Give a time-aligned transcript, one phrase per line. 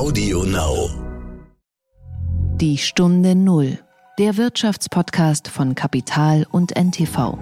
[0.00, 0.88] Audio Now.
[2.56, 3.78] Die Stunde Null,
[4.18, 7.36] der Wirtschaftspodcast von Kapital und NTV.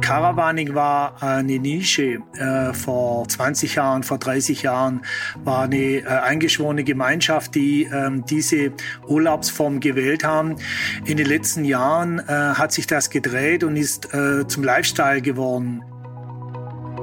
[0.00, 2.18] Caravaning war eine Nische.
[2.36, 5.02] Äh, vor 20 Jahren, vor 30 Jahren
[5.44, 8.72] war eine äh, eingeschworene Gemeinschaft, die ähm, diese
[9.06, 10.56] Urlaubsform gewählt haben.
[11.04, 14.08] In den letzten Jahren äh, hat sich das gedreht und ist
[14.48, 15.84] zum Lifestyle geworden.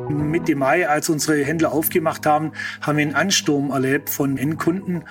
[0.10, 2.52] Mitte Mai, als unsere Händler aufgemacht haben,
[2.82, 5.04] haben wir einen Ansturm erlebt von Endkunden.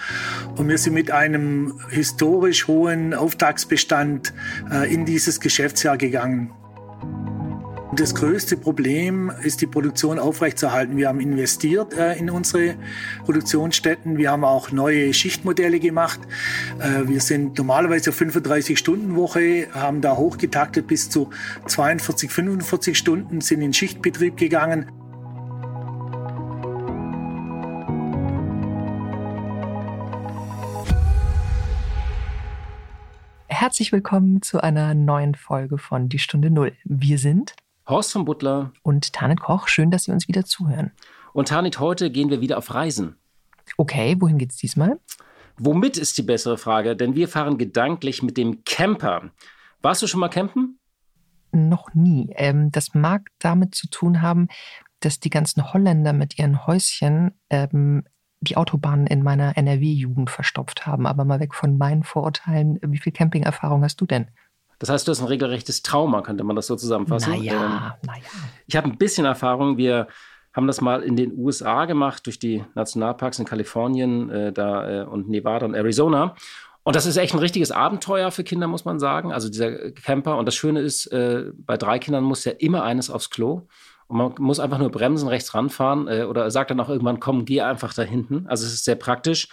[0.56, 4.32] Und wir sind mit einem historisch hohen Auftragsbestand
[4.70, 6.52] äh, in dieses Geschäftsjahr gegangen.
[7.92, 10.96] Das größte Problem ist die Produktion aufrechtzuerhalten.
[10.96, 12.76] Wir haben investiert äh, in unsere
[13.24, 14.16] Produktionsstätten.
[14.16, 16.20] Wir haben auch neue Schichtmodelle gemacht.
[16.78, 21.30] Äh, wir sind normalerweise auf 35-Stunden-Woche, haben da hochgetaktet bis zu
[21.66, 24.86] 42, 45 Stunden, sind in Schichtbetrieb gegangen.
[33.48, 36.72] Herzlich willkommen zu einer neuen Folge von Die Stunde Null.
[36.84, 37.56] Wir sind
[37.91, 39.66] Horst von Butler und Tanit Koch.
[39.66, 40.93] Schön, dass Sie uns wieder zuhören.
[41.33, 43.16] Und Tanit, heute gehen wir wieder auf Reisen.
[43.77, 45.01] Okay, wohin geht's diesmal?
[45.59, 49.30] Womit ist die bessere Frage, denn wir fahren gedanklich mit dem Camper.
[49.83, 50.79] Warst du schon mal campen?
[51.52, 52.33] Noch nie.
[52.37, 54.49] Ähm, das mag damit zu tun haben,
[55.01, 58.05] dass die ganzen Holländer mit ihren Häuschen ähm,
[58.41, 61.07] die Autobahnen in meiner NRW-Jugend verstopft haben.
[61.07, 64.31] Aber mal weg von meinen Vorurteilen, wie viel Campingerfahrung hast du denn?
[64.81, 67.32] Das heißt, du hast ein regelrechtes Trauma, könnte man das so zusammenfassen.
[67.32, 68.22] Naja, ähm, naja.
[68.66, 69.76] Ich habe ein bisschen Erfahrung.
[69.76, 70.09] Wir
[70.54, 75.04] haben das mal in den USA gemacht, durch die Nationalparks in Kalifornien äh, da, äh,
[75.04, 76.34] und Nevada und Arizona.
[76.82, 79.32] Und das ist echt ein richtiges Abenteuer für Kinder, muss man sagen.
[79.32, 80.38] Also dieser Camper.
[80.38, 83.66] Und das Schöne ist, äh, bei drei Kindern muss ja immer eines aufs Klo.
[84.06, 87.44] Und man muss einfach nur bremsen, rechts ranfahren äh, oder sagt dann auch irgendwann, komm,
[87.44, 88.47] geh einfach da hinten.
[88.48, 89.48] Also es ist sehr praktisch.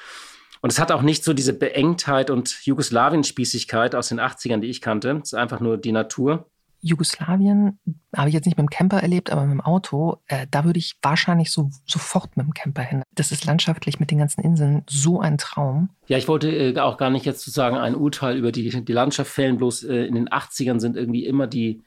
[0.67, 4.81] Und es hat auch nicht so diese Beengtheit und Jugoslawien-Spießigkeit aus den 80ern, die ich
[4.81, 5.11] kannte.
[5.23, 6.49] Es ist einfach nur die Natur.
[6.81, 7.79] Jugoslawien
[8.13, 10.79] habe ich jetzt nicht mit dem Camper erlebt, aber mit dem Auto, äh, da würde
[10.79, 13.01] ich wahrscheinlich so, sofort mit dem Camper hin.
[13.15, 15.87] Das ist landschaftlich mit den ganzen Inseln so ein Traum.
[16.07, 19.31] Ja, ich wollte äh, auch gar nicht jetzt sozusagen ein Urteil über die, die Landschaft
[19.31, 21.81] fällen, bloß äh, in den 80ern sind irgendwie immer die,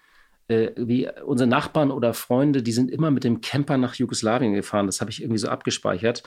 [0.48, 4.86] äh, wie unsere Nachbarn oder Freunde, die sind immer mit dem Camper nach Jugoslawien gefahren.
[4.86, 6.22] Das habe ich irgendwie so abgespeichert.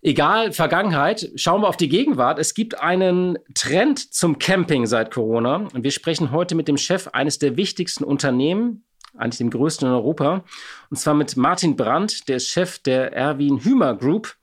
[0.00, 2.38] Egal, Vergangenheit, schauen wir auf die Gegenwart.
[2.38, 5.66] Es gibt einen Trend zum Camping seit Corona.
[5.74, 8.84] Und wir sprechen heute mit dem Chef eines der wichtigsten Unternehmen,
[9.16, 10.44] eigentlich dem größten in Europa.
[10.88, 14.36] Und zwar mit Martin Brandt, der ist Chef der Erwin Hümer Group.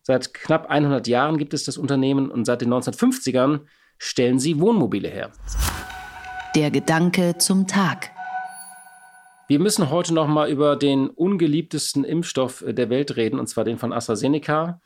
[0.00, 3.60] Seit knapp 100 Jahren gibt es das Unternehmen und seit den 1950ern
[3.98, 5.32] stellen sie Wohnmobile her.
[6.56, 8.10] Der Gedanke zum Tag.
[9.48, 13.76] Wir müssen heute noch mal über den ungeliebtesten Impfstoff der Welt reden, und zwar den
[13.76, 14.80] von AstraZeneca.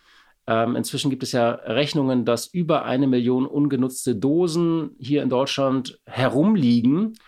[0.48, 6.00] Ähm, inzwischen gibt es ja Rechnungen, dass über eine Million ungenutzte Dosen hier in Deutschland
[6.06, 7.18] herumliegen.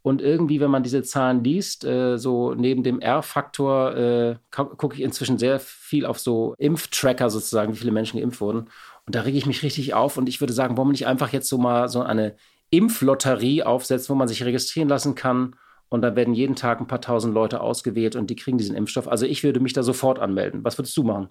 [0.00, 5.02] Und irgendwie, wenn man diese Zahlen liest, äh, so neben dem R-Faktor, äh, gucke ich
[5.02, 8.70] inzwischen sehr viel auf so Impftracker sozusagen, wie viele Menschen geimpft wurden.
[9.06, 10.16] Und da rege ich mich richtig auf.
[10.16, 12.36] Und ich würde sagen, warum nicht einfach jetzt so mal so eine
[12.70, 15.56] Impflotterie aufsetzen, wo man sich registrieren lassen kann.
[15.88, 19.08] Und da werden jeden Tag ein paar tausend Leute ausgewählt und die kriegen diesen Impfstoff.
[19.08, 20.62] Also ich würde mich da sofort anmelden.
[20.62, 21.30] Was würdest du machen?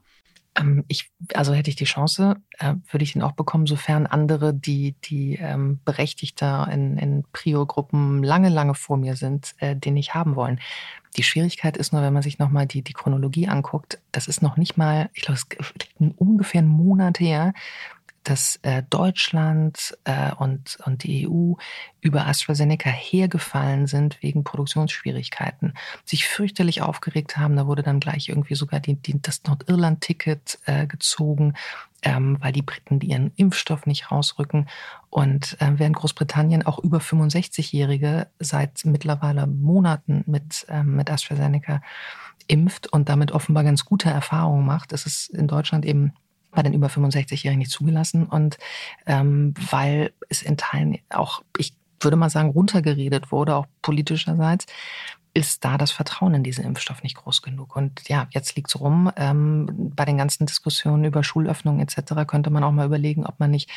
[0.58, 4.54] Ähm, ich, also hätte ich die Chance, äh, würde ich den auch bekommen, sofern andere,
[4.54, 10.14] die, die ähm, berechtigter in, in Prio-Gruppen lange, lange vor mir sind, äh, den nicht
[10.14, 10.60] haben wollen.
[11.16, 14.58] Die Schwierigkeit ist nur, wenn man sich nochmal die, die Chronologie anguckt, das ist noch
[14.58, 17.54] nicht mal, ich glaube, es ist ungefähr einen Monat her,
[18.30, 21.54] dass äh, Deutschland äh, und, und die EU
[22.02, 25.74] über AstraZeneca hergefallen sind wegen Produktionsschwierigkeiten,
[26.04, 27.56] sich fürchterlich aufgeregt haben.
[27.56, 31.54] Da wurde dann gleich irgendwie sogar die, die, das Nordirland-Ticket äh, gezogen,
[32.02, 34.68] ähm, weil die Briten ihren Impfstoff nicht rausrücken.
[35.10, 41.82] Und äh, während Großbritannien auch über 65-Jährige seit mittlerweile Monaten mit, ähm, mit AstraZeneca
[42.48, 46.14] impft und damit offenbar ganz gute Erfahrungen macht, ist es in Deutschland eben
[46.52, 48.58] bei den über 65-Jährigen nicht zugelassen und
[49.06, 54.66] ähm, weil es in Teilen auch, ich würde mal sagen, runtergeredet wurde, auch politischerseits,
[55.38, 57.76] ist da das Vertrauen in diesen Impfstoff nicht groß genug.
[57.76, 59.12] Und ja, jetzt liegt es rum.
[59.16, 62.26] Ähm, bei den ganzen Diskussionen über Schulöffnungen etc.
[62.26, 63.70] könnte man auch mal überlegen, ob man nicht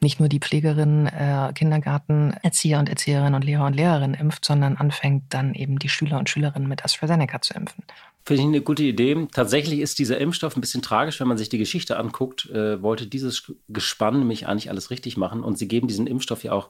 [0.00, 4.76] nicht nur die Pflegerinnen, äh, Kindergarten, Erzieher und Erzieherinnen und Lehrer und Lehrerinnen impft, sondern
[4.76, 7.82] anfängt dann eben die Schüler und Schülerinnen mit AstraZeneca zu impfen.
[8.28, 9.26] Finde ich eine gute Idee.
[9.32, 12.44] Tatsächlich ist dieser Impfstoff ein bisschen tragisch, wenn man sich die Geschichte anguckt.
[12.50, 16.52] Äh, wollte dieses Gespann nämlich eigentlich alles richtig machen und sie geben diesen Impfstoff ja
[16.52, 16.68] auch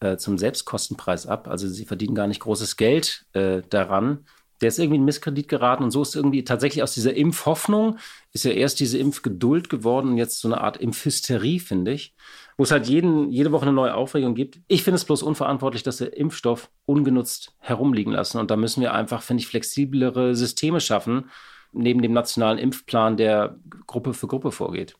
[0.00, 1.48] äh, zum Selbstkostenpreis ab.
[1.48, 4.26] Also sie verdienen gar nicht großes Geld äh, daran.
[4.60, 7.98] Der ist irgendwie in Misskredit geraten und so ist irgendwie tatsächlich aus dieser Impfhoffnung
[8.32, 12.14] ist ja erst diese Impfgeduld geworden und jetzt so eine Art Impfhysterie, finde ich,
[12.56, 14.60] wo es halt jeden, jede Woche eine neue Aufregung gibt.
[14.68, 18.94] Ich finde es bloß unverantwortlich, dass wir Impfstoff ungenutzt herumliegen lassen und da müssen wir
[18.94, 21.30] einfach, finde ich, flexiblere Systeme schaffen,
[21.72, 24.96] neben dem nationalen Impfplan, der Gruppe für Gruppe vorgeht.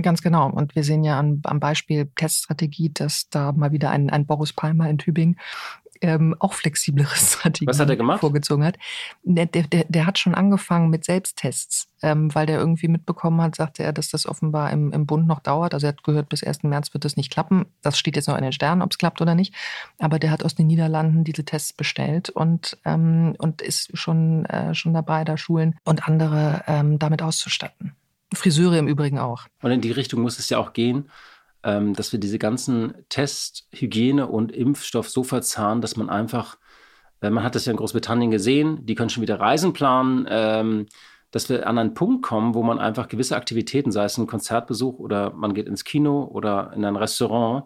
[0.00, 0.50] Ganz genau.
[0.50, 4.52] Und wir sehen ja an, am Beispiel Teststrategie, dass da mal wieder ein, ein Boris
[4.52, 5.38] Palmer in Tübingen
[6.02, 8.20] ähm, auch flexiblere Strategien Was hat er gemacht?
[8.20, 8.76] vorgezogen hat.
[9.22, 13.82] Der, der, der hat schon angefangen mit Selbsttests, ähm, weil der irgendwie mitbekommen hat, sagte
[13.82, 15.74] er, dass das offenbar im, im Bund noch dauert.
[15.74, 16.64] Also er hat gehört, bis 1.
[16.64, 17.66] März wird das nicht klappen.
[17.80, 19.54] Das steht jetzt noch in den Sternen, ob es klappt oder nicht.
[19.98, 24.74] Aber der hat aus den Niederlanden diese Tests bestellt und, ähm, und ist schon, äh,
[24.74, 27.94] schon dabei, da Schulen und andere ähm, damit auszustatten.
[28.34, 29.46] Friseure im Übrigen auch.
[29.62, 31.10] Und in die Richtung muss es ja auch gehen.
[31.64, 36.58] Ähm, dass wir diese ganzen Test, Hygiene und Impfstoff so verzahnen, dass man einfach,
[37.20, 40.86] äh, man hat das ja in Großbritannien gesehen, die können schon wieder Reisen planen, ähm,
[41.30, 44.98] dass wir an einen Punkt kommen, wo man einfach gewisse Aktivitäten, sei es ein Konzertbesuch
[44.98, 47.64] oder man geht ins Kino oder in ein Restaurant,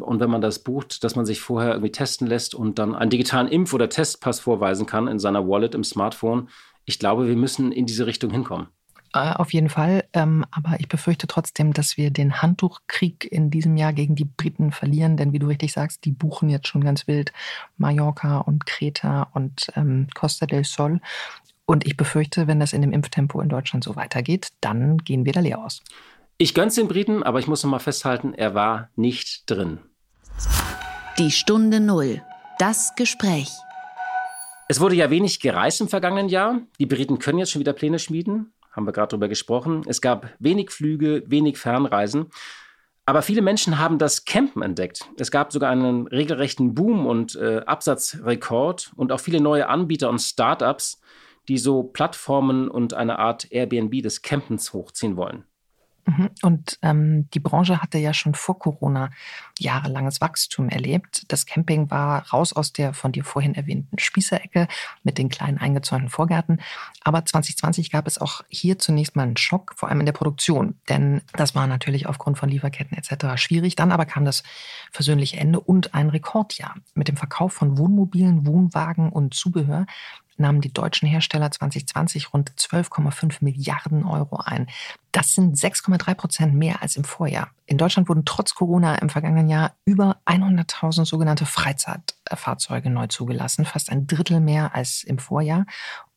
[0.00, 3.10] und wenn man das bucht, dass man sich vorher irgendwie testen lässt und dann einen
[3.10, 6.48] digitalen Impf- oder Testpass vorweisen kann in seiner Wallet im Smartphone.
[6.84, 8.68] Ich glaube, wir müssen in diese Richtung hinkommen.
[9.14, 10.04] Äh, auf jeden Fall.
[10.12, 14.70] Ähm, aber ich befürchte trotzdem, dass wir den Handtuchkrieg in diesem Jahr gegen die Briten
[14.72, 15.16] verlieren.
[15.16, 17.32] Denn wie du richtig sagst, die buchen jetzt schon ganz wild
[17.78, 21.00] Mallorca und Kreta und ähm, Costa del Sol.
[21.64, 25.32] Und ich befürchte, wenn das in dem Impftempo in Deutschland so weitergeht, dann gehen wir
[25.32, 25.82] da leer aus.
[26.38, 29.78] Ich gönn's den Briten, aber ich muss noch mal festhalten, er war nicht drin.
[31.18, 32.22] Die Stunde Null.
[32.58, 33.50] Das Gespräch.
[34.68, 36.60] Es wurde ja wenig gereist im vergangenen Jahr.
[36.78, 39.82] Die Briten können jetzt schon wieder Pläne schmieden haben wir gerade darüber gesprochen.
[39.86, 42.30] Es gab wenig Flüge, wenig Fernreisen.
[43.08, 45.08] Aber viele Menschen haben das Campen entdeckt.
[45.18, 50.18] Es gab sogar einen regelrechten Boom und äh, Absatzrekord und auch viele neue Anbieter und
[50.18, 51.00] Startups,
[51.48, 55.44] die so Plattformen und eine Art Airbnb des Campens hochziehen wollen.
[56.08, 56.30] Mhm.
[56.40, 59.10] Und ähm, die Branche hatte ja schon vor Corona
[59.58, 61.24] jahrelanges Wachstum erlebt.
[61.28, 64.68] Das Camping war raus aus der von dir vorhin erwähnten Spießerecke
[65.02, 66.62] mit den kleinen eingezäunten Vorgärten.
[67.04, 70.76] Aber 2020 gab es auch hier zunächst mal einen Schock, vor allem in der Produktion.
[70.88, 73.36] Denn das war natürlich aufgrund von Lieferketten etc.
[73.36, 73.76] schwierig.
[73.76, 74.44] Dann aber kam das
[74.90, 79.84] versöhnliche Ende und ein Rekordjahr mit dem Verkauf von Wohnmobilen, Wohnwagen und Zubehör
[80.38, 84.68] nahmen die deutschen Hersteller 2020 rund 12,5 Milliarden Euro ein.
[85.12, 87.50] Das sind 6,3 Prozent mehr als im Vorjahr.
[87.66, 93.90] In Deutschland wurden trotz Corona im vergangenen Jahr über 100.000 sogenannte Freizeitfahrzeuge neu zugelassen, fast
[93.90, 95.66] ein Drittel mehr als im Vorjahr.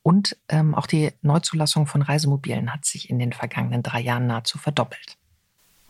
[0.04, 4.58] Und ähm, auch die Neuzulassung von Reisemobilen hat sich in den vergangenen drei Jahren nahezu
[4.58, 5.18] verdoppelt.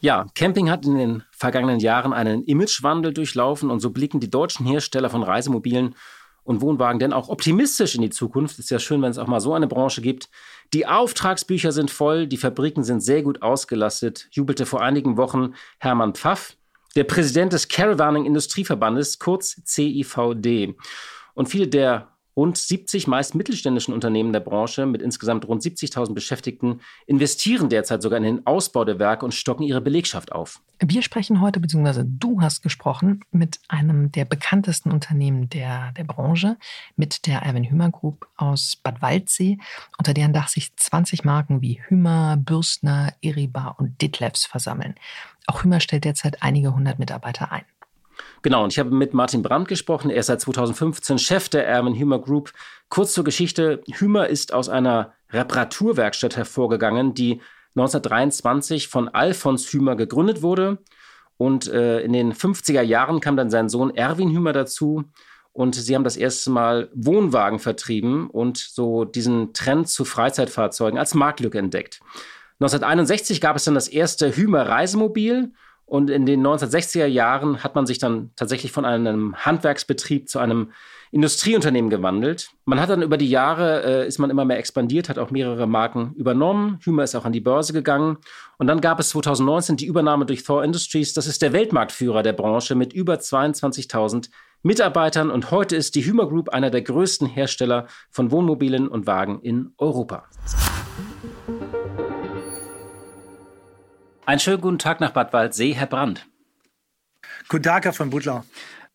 [0.02, 4.66] Ja, Camping hat in den vergangenen Jahren einen Imagewandel durchlaufen und so blicken die deutschen
[4.66, 5.96] Hersteller von Reisemobilen
[6.44, 8.60] und Wohnwagen denn auch optimistisch in die Zukunft.
[8.60, 10.30] Ist ja schön, wenn es auch mal so eine Branche gibt.
[10.74, 16.14] Die Auftragsbücher sind voll, die Fabriken sind sehr gut ausgelastet, jubelte vor einigen Wochen Hermann
[16.14, 16.56] Pfaff,
[16.96, 20.76] der Präsident des Caravaning Industrieverbandes, kurz CIVD.
[21.34, 26.80] Und viele der Rund 70 meist mittelständischen Unternehmen der Branche mit insgesamt rund 70.000 Beschäftigten
[27.06, 30.62] investieren derzeit sogar in den Ausbau der Werke und stocken ihre Belegschaft auf.
[30.80, 36.58] Wir sprechen heute, beziehungsweise du hast gesprochen mit einem der bekanntesten Unternehmen der, der Branche,
[36.96, 39.58] mit der Erwin Hümer Group aus Bad Waldsee,
[39.98, 44.96] unter deren Dach sich 20 Marken wie Hümer, Bürstner, Iriba und Ditlevs versammeln.
[45.48, 47.66] Auch Hümer stellt derzeit einige hundert Mitarbeiter ein.
[48.42, 50.10] Genau, und ich habe mit Martin Brandt gesprochen.
[50.10, 52.52] Er ist seit 2015 Chef der Erwin Hümer Group.
[52.90, 53.84] Kurz zur Geschichte.
[53.88, 57.42] Hümer ist aus einer Reparaturwerkstatt hervorgegangen, die
[57.76, 60.80] 1923 von Alfons Hümer gegründet wurde.
[61.38, 65.04] Und äh, in den 50er Jahren kam dann sein Sohn Erwin Hümer dazu.
[65.54, 71.14] Und sie haben das erste Mal Wohnwagen vertrieben und so diesen Trend zu Freizeitfahrzeugen als
[71.14, 72.00] Marktlücke entdeckt.
[72.60, 75.52] 1961 gab es dann das erste Hümer Reisemobil
[75.92, 80.72] und in den 1960er Jahren hat man sich dann tatsächlich von einem Handwerksbetrieb zu einem
[81.12, 82.52] Industrieunternehmen gewandelt.
[82.64, 85.68] Man hat dann über die Jahre, äh, ist man immer mehr expandiert, hat auch mehrere
[85.68, 86.80] Marken übernommen.
[86.82, 88.20] Hümer ist auch an die Börse gegangen.
[88.58, 91.14] Und dann gab es 2019 die Übernahme durch Thor Industries.
[91.14, 94.30] Das ist der Weltmarktführer der Branche mit über 22.000
[94.64, 95.30] Mitarbeitern.
[95.30, 99.74] Und heute ist die Hümer Group einer der größten Hersteller von Wohnmobilen und Wagen in
[99.78, 100.24] Europa.
[104.32, 106.26] Einen schönen guten Tag nach Bad Waldsee, Herr Brandt.
[107.50, 108.46] Guten Tag, Herr von Butler.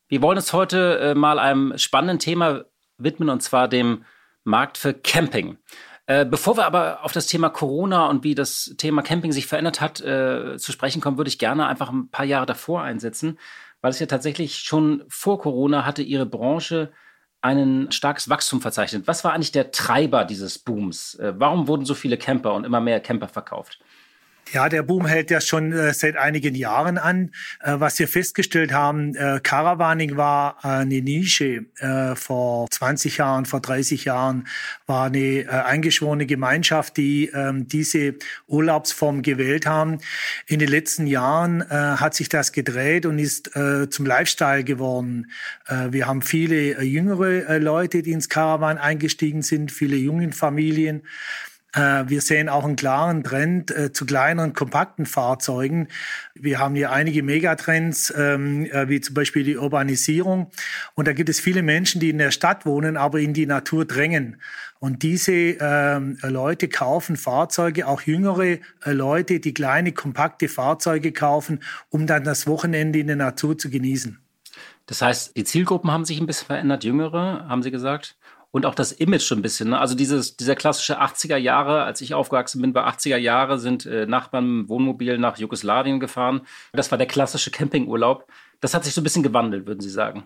[0.09, 2.65] Wir wollen uns heute äh, mal einem spannenden Thema
[2.97, 4.07] widmen, und zwar dem
[4.45, 5.59] Markt für Camping.
[6.07, 9.83] Äh, bevor wir aber auf das Thema Corona und wie das Thema Camping sich verändert
[9.83, 13.39] hat, äh, zu sprechen kommen, würde ich gerne einfach ein paar Jahre davor einsetzen,
[13.83, 16.93] weil es ja tatsächlich schon vor Corona hatte Ihre Branche
[17.43, 19.07] ein starkes Wachstum verzeichnet.
[19.07, 21.17] Was war eigentlich der Treiber dieses Booms?
[21.17, 23.81] Äh, warum wurden so viele Camper und immer mehr Camper verkauft?
[24.53, 27.33] Ja, der Boom hält ja schon äh, seit einigen Jahren an.
[27.61, 31.67] Äh, was wir festgestellt haben, äh, Caravaning war eine Nische.
[31.79, 34.47] Äh, vor 20 Jahren, vor 30 Jahren
[34.87, 38.15] war eine äh, eingeschworene Gemeinschaft, die ähm, diese
[38.47, 39.99] Urlaubsform gewählt haben.
[40.47, 43.51] In den letzten Jahren äh, hat sich das gedreht und ist
[43.91, 45.31] zum Lifestyle geworden.
[45.69, 51.03] wir haben viele jüngere Leute, die ins Caravan eingestiegen sind, viele jungen Familien.
[51.77, 55.89] Äh, wir sehen auch einen klaren Trend äh, zu kleineren, kompakten Fahrzeugen.
[56.35, 60.51] Wir haben hier einige Megatrends, ähm, äh, wie zum Beispiel die Urbanisierung.
[60.95, 63.85] Und da gibt es viele Menschen, die in der Stadt wohnen, aber in die Natur
[63.85, 64.41] drängen.
[64.79, 72.07] Und diese ähm, Leute kaufen Fahrzeuge, auch jüngere Leute, die kleine, kompakte Fahrzeuge kaufen, um
[72.07, 74.19] dann das Wochenende in der Natur zu genießen.
[74.87, 78.17] Das heißt, die Zielgruppen haben sich ein bisschen verändert, jüngere, haben Sie gesagt?
[78.57, 79.69] Und auch das Image schon ein bisschen.
[79.69, 79.79] Ne?
[79.79, 84.07] Also dieses, dieser klassische 80er Jahre, als ich aufgewachsen bin, bei 80er Jahre sind äh,
[84.07, 86.41] Nachbarn im Wohnmobil nach Jugoslawien gefahren.
[86.73, 88.27] Das war der klassische Campingurlaub.
[88.61, 90.25] Das hat sich so ein bisschen gewandelt, würden Sie sagen.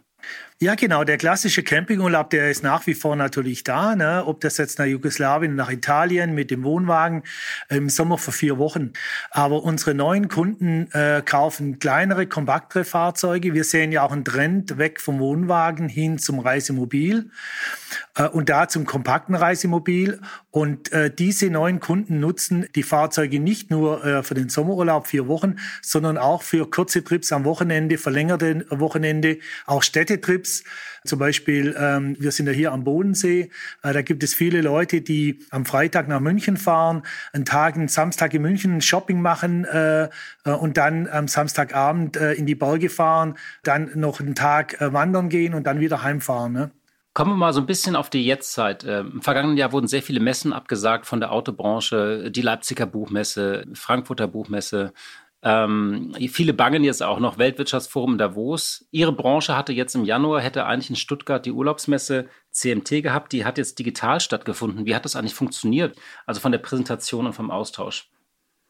[0.62, 1.04] Ja, genau.
[1.04, 3.96] Der klassische Campingurlaub, der ist nach wie vor natürlich da.
[3.96, 4.22] Ne?
[4.26, 7.22] Ob das jetzt nach Jugoslawien, nach Italien mit dem Wohnwagen
[7.70, 8.92] im Sommer für vier Wochen.
[9.30, 13.54] Aber unsere neuen Kunden äh, kaufen kleinere, kompaktere Fahrzeuge.
[13.54, 17.30] Wir sehen ja auch einen Trend weg vom Wohnwagen hin zum Reisemobil
[18.16, 20.20] äh, und da zum kompakten Reisemobil.
[20.50, 25.26] Und äh, diese neuen Kunden nutzen die Fahrzeuge nicht nur äh, für den Sommerurlaub vier
[25.26, 30.64] Wochen, sondern auch für kurze Trips am Wochenende, verlängerte Wochenende, auch Städtetrips.
[31.04, 33.50] Zum Beispiel, ähm, wir sind ja hier am Bodensee.
[33.82, 37.02] Äh, da gibt es viele Leute, die am Freitag nach München fahren,
[37.32, 40.08] einen Tag, einen Samstag in München Shopping machen äh, äh,
[40.50, 45.28] und dann am Samstagabend äh, in die Berge fahren, dann noch einen Tag äh, wandern
[45.30, 46.52] gehen und dann wieder heimfahren.
[46.52, 46.70] Ne?
[47.14, 48.84] Kommen wir mal so ein bisschen auf die Jetztzeit.
[48.86, 53.64] Ähm, Im vergangenen Jahr wurden sehr viele Messen abgesagt von der Autobranche, die Leipziger Buchmesse,
[53.72, 54.92] Frankfurter Buchmesse.
[55.42, 58.86] Ähm, viele bangen jetzt auch noch Weltwirtschaftsforum Davos.
[58.90, 63.32] Ihre Branche hatte jetzt im Januar, hätte eigentlich in Stuttgart die Urlaubsmesse CMT gehabt.
[63.32, 64.84] Die hat jetzt digital stattgefunden.
[64.84, 65.96] Wie hat das eigentlich funktioniert?
[66.26, 68.10] Also von der Präsentation und vom Austausch?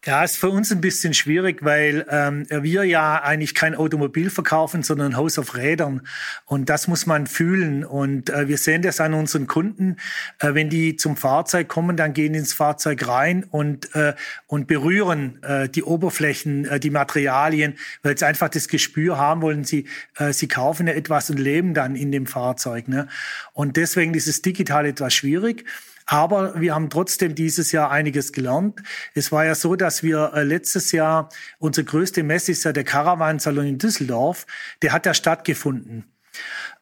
[0.06, 4.82] Ja, ist für uns ein bisschen schwierig, weil ähm, wir ja eigentlich kein Automobil verkaufen,
[4.82, 6.06] sondern ein Haus auf Rädern.
[6.46, 7.84] Und das muss man fühlen.
[7.84, 9.96] Und äh, wir sehen das an unseren Kunden.
[10.38, 14.14] Äh, wenn die zum Fahrzeug kommen, dann gehen ins Fahrzeug rein und, äh,
[14.46, 19.64] und berühren äh, die Oberflächen, äh, die Materialien, weil sie einfach das Gespür haben wollen.
[19.64, 19.84] Sie,
[20.16, 22.88] äh, sie kaufen ja etwas und leben dann in dem Fahrzeug.
[22.88, 23.06] Ne?
[23.52, 25.66] Und deswegen ist es digital etwas schwierig.
[26.10, 28.82] Aber wir haben trotzdem dieses Jahr einiges gelernt.
[29.14, 31.28] Es war ja so, dass wir äh, letztes Jahr,
[31.60, 34.44] unsere größte Messe ist ja der Caravan-Salon in Düsseldorf,
[34.82, 36.12] der hat ja stattgefunden.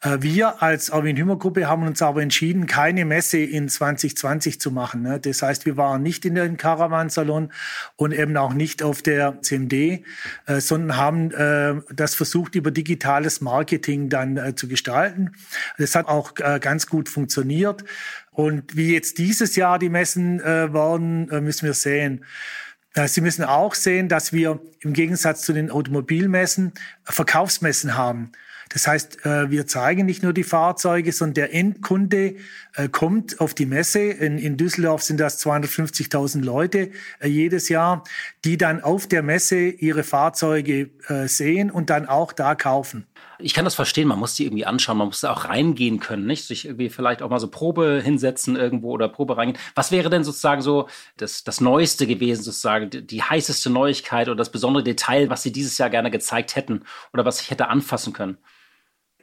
[0.01, 4.71] Äh, wir als Erwin Hümer Gruppe haben uns aber entschieden, keine Messe in 2020 zu
[4.71, 5.03] machen.
[5.03, 5.21] Ne?
[5.21, 7.53] Das heißt, wir waren nicht in den Caravan-Salon
[7.97, 10.03] und eben auch nicht auf der CMD, äh,
[10.61, 15.33] sondern haben das versucht, über digitales Marketing dann zu gestalten.
[15.77, 17.85] Das hat auch ganz gut funktioniert.
[18.39, 22.25] Und wie jetzt dieses Jahr die Messen äh, werden, äh, müssen wir sehen.
[22.95, 26.71] Äh, Sie müssen auch sehen, dass wir im Gegensatz zu den Automobilmessen
[27.03, 28.31] Verkaufsmessen haben.
[28.69, 32.37] Das heißt, äh, wir zeigen nicht nur die Fahrzeuge, sondern der Endkunde
[32.77, 34.03] äh, kommt auf die Messe.
[34.03, 38.05] In, Düsseldorf sind das 250.000 Leute jedes Jahr,
[38.45, 40.91] die dann auf der Messe ihre Fahrzeuge
[41.25, 43.09] sehen und dann auch da kaufen.
[43.41, 46.27] Ich kann das verstehen, man muss die irgendwie anschauen, man muss da auch reingehen können,
[46.27, 46.45] nicht?
[46.45, 49.61] Sich irgendwie vielleicht auch mal so Probe hinsetzen irgendwo oder Probe reingehen.
[49.77, 54.37] Was wäre denn sozusagen so das, das Neueste gewesen, sozusagen, die, die heißeste Neuigkeit oder
[54.37, 58.13] das besondere Detail, was Sie dieses Jahr gerne gezeigt hätten oder was ich hätte anfassen
[58.13, 58.39] können?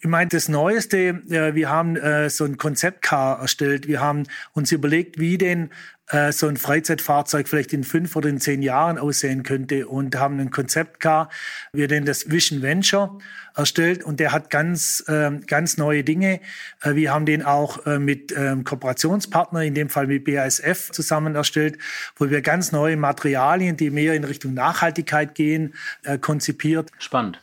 [0.05, 3.87] Ich meine, das Neueste, äh, wir haben äh, so ein Konzeptcar erstellt.
[3.87, 5.71] Wir haben uns überlegt, wie denn
[6.09, 10.39] äh, so ein Freizeitfahrzeug vielleicht in fünf oder in zehn Jahren aussehen könnte und haben
[10.39, 11.31] ein Konzeptcar,
[11.73, 13.17] wir nennen das Vision Venture
[13.55, 16.39] erstellt und der hat ganz, äh, ganz neue Dinge.
[16.83, 21.33] Äh, wir haben den auch äh, mit ähm, Kooperationspartner, in dem Fall mit BASF zusammen
[21.33, 21.79] erstellt,
[22.15, 26.91] wo wir ganz neue Materialien, die mehr in Richtung Nachhaltigkeit gehen, äh, konzipiert.
[26.99, 27.41] Spannend.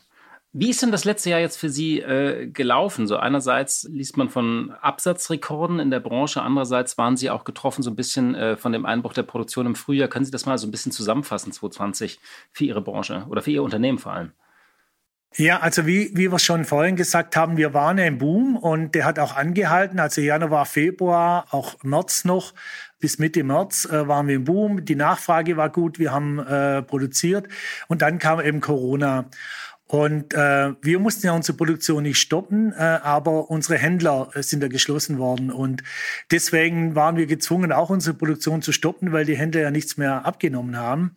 [0.55, 3.07] Wie ist denn das letzte Jahr jetzt für Sie äh, gelaufen?
[3.07, 7.91] So einerseits liest man von Absatzrekorden in der Branche, andererseits waren Sie auch getroffen so
[7.91, 10.09] ein bisschen äh, von dem Einbruch der Produktion im Frühjahr.
[10.09, 12.21] Können Sie das mal so ein bisschen zusammenfassen 2020
[12.53, 14.33] für Ihre Branche oder für Ihr Unternehmen vor allem?
[15.37, 19.07] Ja, also wie, wie wir schon vorhin gesagt haben, wir waren im Boom und der
[19.07, 19.99] hat auch angehalten.
[19.99, 22.53] Also Januar, Februar, auch März noch.
[22.99, 24.85] Bis Mitte März äh, waren wir im Boom.
[24.85, 25.99] Die Nachfrage war gut.
[25.99, 27.49] Wir haben äh, produziert
[27.89, 29.31] und dann kam eben Corona.
[29.89, 34.62] Und äh, wir mussten ja unsere Produktion nicht stoppen, äh, aber unsere Händler äh, sind
[34.62, 35.51] ja geschlossen worden.
[35.51, 35.83] Und
[36.31, 40.25] deswegen waren wir gezwungen, auch unsere Produktion zu stoppen, weil die Händler ja nichts mehr
[40.25, 41.15] abgenommen haben.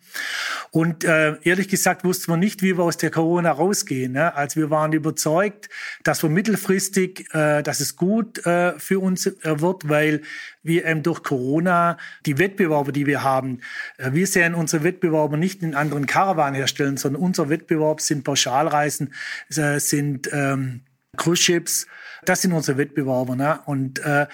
[0.72, 4.12] Und äh, ehrlich gesagt wussten wir nicht, wie wir aus der Corona rausgehen.
[4.12, 4.34] Ne?
[4.34, 5.70] Also wir waren überzeugt,
[6.04, 10.20] dass wir mittelfristig, äh, dass es gut äh, für uns äh, wird, weil
[10.66, 11.96] wir eben durch Corona
[12.26, 13.60] die Wettbewerber, die wir haben,
[13.96, 18.24] äh, wir sehen unsere Wettbewerber nicht in anderen Caravan-Herstellern, sondern unser Wettbewerb sind
[18.66, 19.14] Pauschalreisen,
[19.56, 20.82] äh, sind ähm,
[21.16, 21.86] Cruise Ships,
[22.24, 23.36] das sind unsere Wettbewerber.
[23.36, 23.60] Ne?
[23.66, 24.26] Und äh,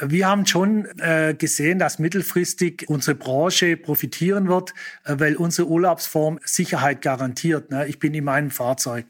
[0.00, 6.38] wir haben schon äh, gesehen, dass mittelfristig unsere Branche profitieren wird, äh, weil unsere Urlaubsform
[6.44, 7.70] Sicherheit garantiert.
[7.70, 7.86] Ne?
[7.86, 9.06] Ich bin in meinem Fahrzeug.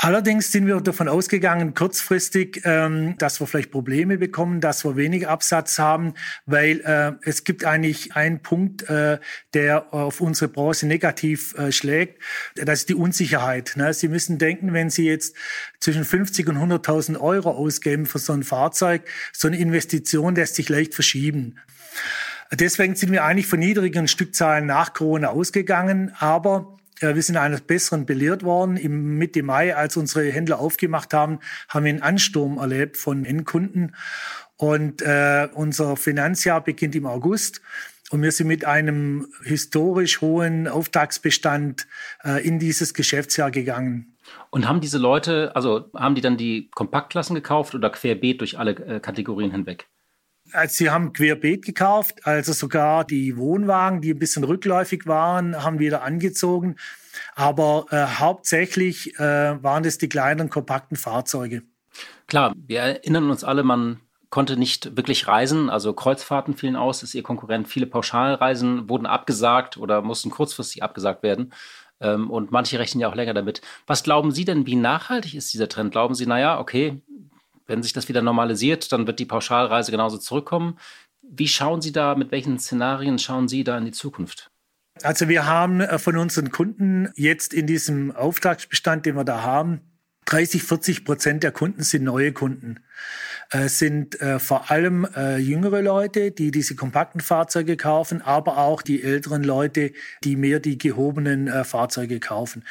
[0.00, 5.26] Allerdings sind wir davon ausgegangen, kurzfristig, ähm, dass wir vielleicht Probleme bekommen, dass wir wenig
[5.26, 6.14] Absatz haben,
[6.46, 9.18] weil äh, es gibt eigentlich einen Punkt, äh,
[9.54, 12.22] der auf unsere Branche negativ äh, schlägt.
[12.54, 13.72] Das ist die Unsicherheit.
[13.74, 13.92] Ne?
[13.92, 15.34] Sie müssen denken, wenn Sie jetzt
[15.80, 19.02] zwischen 50 und 100.000 Euro ausgeben für so ein Fahrzeug,
[19.32, 21.56] so eine Investition lässt sich leicht verschieben.
[22.52, 28.06] Deswegen sind wir eigentlich von niedrigen Stückzahlen nach Corona ausgegangen, aber wir sind eines Besseren
[28.06, 28.76] belehrt worden.
[28.76, 33.94] Im Mitte Mai, als unsere Händler aufgemacht haben, haben wir einen Ansturm erlebt von Endkunden.
[34.56, 37.62] Und äh, unser Finanzjahr beginnt im August.
[38.10, 41.86] Und wir sind mit einem historisch hohen Auftragsbestand
[42.24, 44.16] äh, in dieses Geschäftsjahr gegangen.
[44.50, 48.72] Und haben diese Leute, also haben die dann die Kompaktklassen gekauft oder querbeet durch alle
[48.72, 49.88] äh, Kategorien hinweg?
[50.52, 55.78] Also sie haben querbeet gekauft, also sogar die Wohnwagen, die ein bisschen rückläufig waren, haben
[55.78, 56.76] wieder angezogen.
[57.34, 61.62] Aber äh, hauptsächlich äh, waren es die kleinen, kompakten Fahrzeuge.
[62.26, 64.00] Klar, wir erinnern uns alle, man
[64.30, 67.68] konnte nicht wirklich reisen, also Kreuzfahrten fielen aus, ist ihr Konkurrent.
[67.68, 71.52] Viele Pauschalreisen wurden abgesagt oder mussten kurzfristig abgesagt werden.
[72.00, 73.62] Ähm, und manche rechnen ja auch länger damit.
[73.86, 75.90] Was glauben Sie denn, wie nachhaltig ist dieser Trend?
[75.92, 77.00] Glauben Sie, naja, okay,
[77.68, 80.78] wenn sich das wieder normalisiert, dann wird die Pauschalreise genauso zurückkommen.
[81.22, 84.50] Wie schauen Sie da, mit welchen Szenarien schauen Sie da in die Zukunft?
[85.02, 89.82] Also wir haben äh, von unseren Kunden jetzt in diesem Auftragsbestand, den wir da haben,
[90.24, 92.80] 30, 40 Prozent der Kunden sind neue Kunden.
[93.50, 98.82] Äh, sind äh, vor allem äh, jüngere Leute, die diese kompakten Fahrzeuge kaufen, aber auch
[98.82, 99.92] die älteren Leute,
[100.24, 102.64] die mehr die gehobenen äh, Fahrzeuge kaufen.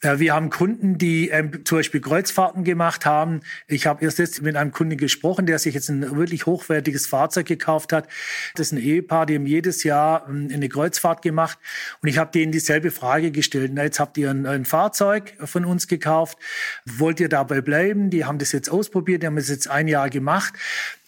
[0.00, 3.40] Wir haben Kunden, die ähm, zum Beispiel Kreuzfahrten gemacht haben.
[3.66, 7.46] Ich habe erst jetzt mit einem Kunden gesprochen, der sich jetzt ein wirklich hochwertiges Fahrzeug
[7.46, 8.06] gekauft hat.
[8.54, 11.58] Das ist ein Ehepaar, die haben jedes Jahr ähm, eine Kreuzfahrt gemacht.
[12.00, 13.72] Und ich habe denen dieselbe Frage gestellt.
[13.74, 16.38] Na, jetzt habt ihr ein, ein, Fahrzeug von uns gekauft.
[16.84, 18.10] Wollt ihr dabei bleiben?
[18.10, 20.54] Die haben das jetzt ausprobiert, die haben es jetzt ein Jahr gemacht.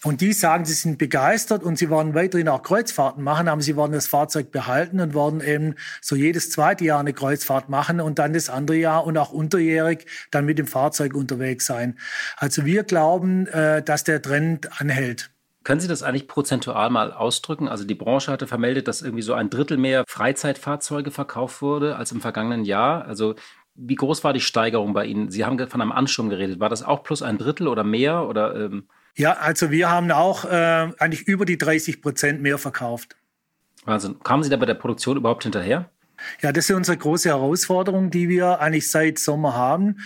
[0.03, 3.77] Und die sagen, sie sind begeistert und sie wollen weiterhin auch Kreuzfahrten machen, aber sie
[3.77, 8.19] wollen das Fahrzeug behalten und wollen eben so jedes zweite Jahr eine Kreuzfahrt machen und
[8.19, 11.99] dann das andere Jahr und auch unterjährig dann mit dem Fahrzeug unterwegs sein.
[12.39, 15.31] Also wir glauben, äh, dass der Trend anhält.
[15.65, 17.69] Können Sie das eigentlich prozentual mal ausdrücken?
[17.69, 22.13] Also die Branche hatte vermeldet, dass irgendwie so ein Drittel mehr Freizeitfahrzeuge verkauft wurde als
[22.13, 23.05] im vergangenen Jahr.
[23.05, 23.35] Also
[23.75, 25.31] wie groß war die Steigerung bei Ihnen?
[25.31, 26.59] Sie haben von einem Ansturm geredet.
[26.59, 28.27] War das auch plus ein Drittel oder mehr?
[28.27, 28.89] Oder, ähm
[29.21, 30.49] ja, also wir haben auch äh,
[30.99, 33.17] eigentlich über die 30 Prozent mehr verkauft.
[33.85, 34.19] Wahnsinn.
[34.23, 35.91] Kamen Sie da bei der Produktion überhaupt hinterher?
[36.43, 40.01] Ja, das ist unsere große Herausforderung, die wir eigentlich seit Sommer haben.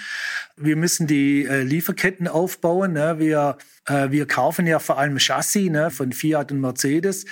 [0.56, 2.92] Wir müssen die äh, Lieferketten aufbauen.
[2.92, 3.18] Ne?
[3.18, 5.90] Wir, äh, wir kaufen ja vor allem Chassis ne?
[5.90, 7.24] von Fiat und Mercedes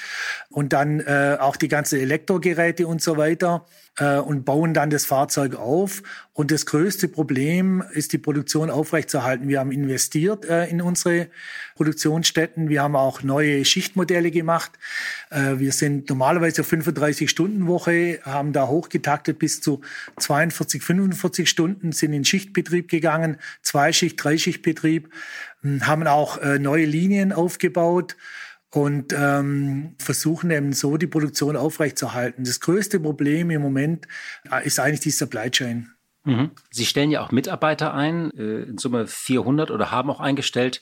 [0.50, 3.66] und dann äh, auch die ganzen Elektrogeräte und so weiter
[3.98, 6.02] äh, und bauen dann das Fahrzeug auf.
[6.34, 9.48] Und das größte Problem ist, die Produktion aufrechtzuerhalten.
[9.48, 11.28] Wir haben investiert äh, in unsere
[11.76, 12.70] Produktionsstätten.
[12.70, 14.72] Wir haben auch neue Schichtmodelle gemacht.
[15.30, 19.82] Äh, wir sind normalerweise auf 35-Stunden-Woche, haben da hochgetaktet bis zu
[20.18, 25.10] 42, 45 Stunden, sind in Schichtbetrieb gegangen, Zweischicht, Dreischichtbetrieb,
[25.60, 28.16] hm, haben auch äh, neue Linien aufgebaut
[28.74, 32.44] und ähm, versuchen eben so die Produktion aufrechtzuerhalten.
[32.44, 34.08] Das größte Problem im Moment
[34.50, 35.92] äh, ist eigentlich die Supply Chain.
[36.24, 36.52] Mhm.
[36.70, 40.80] Sie stellen ja auch Mitarbeiter ein, äh, in Summe 400 oder haben auch eingestellt.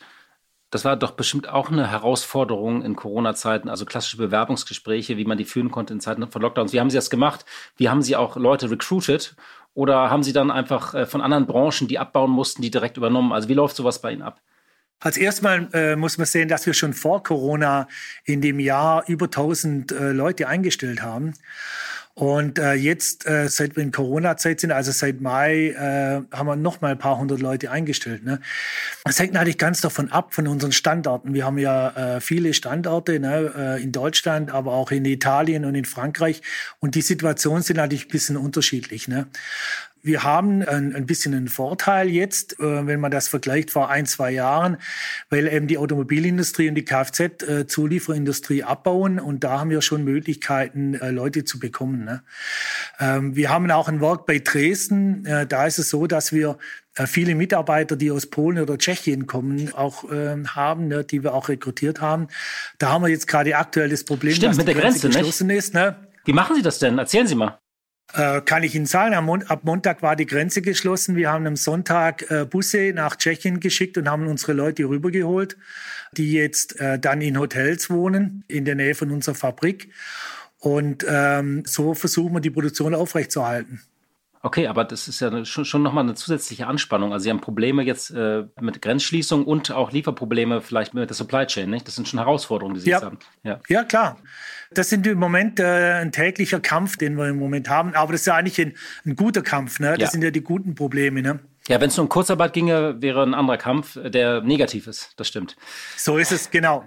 [0.70, 5.44] Das war doch bestimmt auch eine Herausforderung in Corona-Zeiten, also klassische Bewerbungsgespräche, wie man die
[5.44, 6.72] führen konnte in Zeiten von Lockdowns.
[6.72, 7.44] Wie haben Sie das gemacht?
[7.76, 9.34] Wie haben Sie auch Leute recruited?
[9.74, 13.32] Oder haben Sie dann einfach äh, von anderen Branchen, die abbauen mussten, die direkt übernommen?
[13.32, 14.40] Also wie läuft sowas bei Ihnen ab?
[15.00, 17.88] Als erstmal äh, muss man sehen, dass wir schon vor Corona
[18.24, 21.34] in dem Jahr über 1000 äh, Leute eingestellt haben.
[22.20, 26.56] Und äh, jetzt, äh, seit wir in Corona-Zeit sind, also seit Mai, äh, haben wir
[26.56, 28.24] noch mal ein paar hundert Leute eingestellt.
[28.24, 28.40] Ne?
[29.04, 31.32] Das hängt natürlich ganz davon ab, von unseren Standorten.
[31.32, 35.74] Wir haben ja äh, viele Standorte ne, äh, in Deutschland, aber auch in Italien und
[35.74, 36.42] in Frankreich.
[36.78, 39.08] Und die Situationen sind natürlich ein bisschen unterschiedlich.
[39.08, 39.26] Ne?
[40.02, 44.06] Wir haben ein, ein bisschen einen Vorteil jetzt, äh, wenn man das vergleicht vor ein,
[44.06, 44.78] zwei Jahren,
[45.28, 51.10] weil eben die Automobilindustrie und die Kfz-Zulieferindustrie abbauen und da haben wir schon Möglichkeiten, äh,
[51.10, 52.04] Leute zu bekommen.
[52.04, 52.22] Ne?
[52.98, 55.24] Ähm, wir haben auch ein Werk bei Dresden.
[55.24, 56.58] Äh, da ist es so, dass wir
[56.96, 61.34] äh, viele Mitarbeiter, die aus Polen oder Tschechien kommen, auch äh, haben, ne, die wir
[61.34, 62.28] auch rekrutiert haben.
[62.78, 65.46] Da haben wir jetzt gerade aktuell das Problem, Stimmt, dass mit der Grenze, Grenze geschlossen
[65.46, 65.58] nicht?
[65.58, 65.74] ist.
[65.74, 65.96] Ne?
[66.24, 66.98] Wie machen Sie das denn?
[66.98, 67.59] Erzählen Sie mal.
[68.14, 71.16] Äh, kann ich Ihnen sagen, ab Montag war die Grenze geschlossen.
[71.16, 75.56] Wir haben am Sonntag äh, Busse nach Tschechien geschickt und haben unsere Leute rübergeholt,
[76.12, 79.90] die jetzt äh, dann in Hotels wohnen, in der Nähe von unserer Fabrik.
[80.58, 83.80] Und ähm, so versuchen wir die Produktion aufrechtzuerhalten.
[84.42, 87.12] Okay, aber das ist ja schon, schon nochmal eine zusätzliche Anspannung.
[87.12, 91.46] Also Sie haben Probleme jetzt äh, mit Grenzschließung und auch Lieferprobleme vielleicht mit der Supply
[91.46, 91.86] Chain, nicht?
[91.86, 92.96] Das sind schon Herausforderungen, die Sie ja.
[92.96, 93.18] jetzt haben.
[93.42, 93.60] Ja.
[93.68, 94.16] ja, klar.
[94.72, 97.94] Das sind im Moment äh, ein täglicher Kampf, den wir im Moment haben.
[97.94, 98.74] Aber das ist ja eigentlich ein,
[99.04, 99.78] ein guter Kampf.
[99.78, 99.90] Ne?
[99.98, 100.10] Das ja.
[100.10, 101.20] sind ja die guten Probleme.
[101.20, 101.40] Ne?
[101.68, 105.12] Ja, wenn es nur um Kurzarbeit ginge, wäre ein anderer Kampf, der negativ ist.
[105.16, 105.56] Das stimmt.
[105.96, 106.84] So ist es, genau.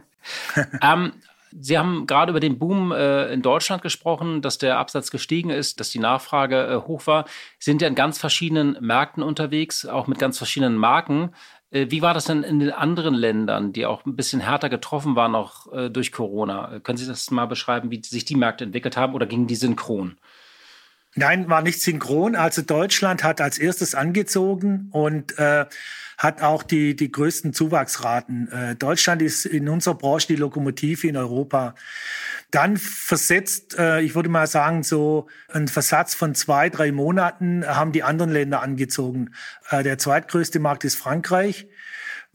[0.81, 1.11] ähm,
[1.59, 5.79] Sie haben gerade über den Boom äh, in Deutschland gesprochen, dass der Absatz gestiegen ist,
[5.79, 7.25] dass die Nachfrage äh, hoch war.
[7.59, 11.31] Sie sind ja in ganz verschiedenen Märkten unterwegs, auch mit ganz verschiedenen Marken.
[11.69, 15.15] Äh, wie war das denn in den anderen Ländern, die auch ein bisschen härter getroffen
[15.15, 16.79] waren, auch äh, durch Corona?
[16.79, 20.17] Können Sie das mal beschreiben, wie sich die Märkte entwickelt haben oder gingen die synchron?
[21.15, 22.35] Nein, war nicht synchron.
[22.35, 25.65] Also Deutschland hat als erstes angezogen und äh,
[26.17, 28.51] hat auch die, die größten Zuwachsraten.
[28.51, 31.75] Äh, Deutschland ist in unserer Branche die Lokomotive in Europa.
[32.49, 37.91] Dann versetzt, äh, ich würde mal sagen, so ein Versatz von zwei, drei Monaten haben
[37.91, 39.31] die anderen Länder angezogen.
[39.69, 41.67] Äh, der zweitgrößte Markt ist Frankreich.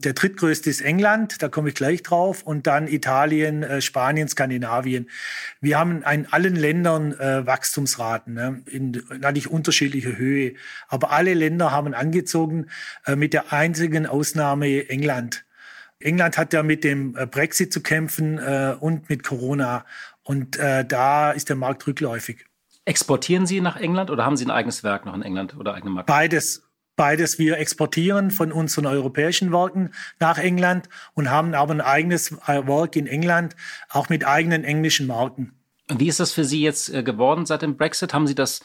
[0.01, 5.09] Der drittgrößte ist England, da komme ich gleich drauf, und dann Italien, äh, Spanien, Skandinavien.
[5.59, 10.53] Wir haben in allen Ländern äh, Wachstumsraten ne, in natürlich unterschiedlicher Höhe,
[10.87, 12.67] aber alle Länder haben angezogen,
[13.05, 15.43] äh, mit der einzigen Ausnahme England.
[15.99, 18.39] England hat ja mit dem Brexit zu kämpfen
[18.79, 19.85] und mit Corona,
[20.23, 22.45] und da ist der Markt rückläufig.
[22.85, 25.91] Exportieren Sie nach England oder haben Sie ein eigenes Werk noch in England oder eigene
[25.91, 26.07] Markt?
[26.07, 26.68] Beides.
[26.99, 27.39] Beides.
[27.39, 32.97] Wir exportieren von unseren europäischen Werken nach England und haben aber ein eigenes äh, Werk
[32.97, 33.55] in England,
[33.87, 35.53] auch mit eigenen englischen Marken.
[35.87, 38.13] Wie ist das für Sie jetzt äh, geworden seit dem Brexit?
[38.13, 38.59] Haben Sie das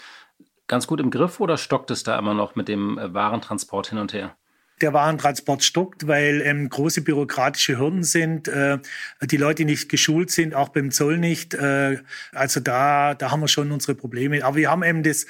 [0.67, 3.99] ganz gut im Griff oder stockt es da immer noch mit dem äh, Warentransport hin
[3.99, 4.35] und her?
[4.81, 8.79] der Warentransport stockt, weil ähm, große bürokratische Hürden sind, äh,
[9.23, 11.55] die Leute nicht geschult sind, auch beim Zoll nicht.
[11.55, 11.99] Äh,
[12.33, 14.45] also da, da haben wir schon unsere Probleme.
[14.45, 15.27] Aber wir haben eben das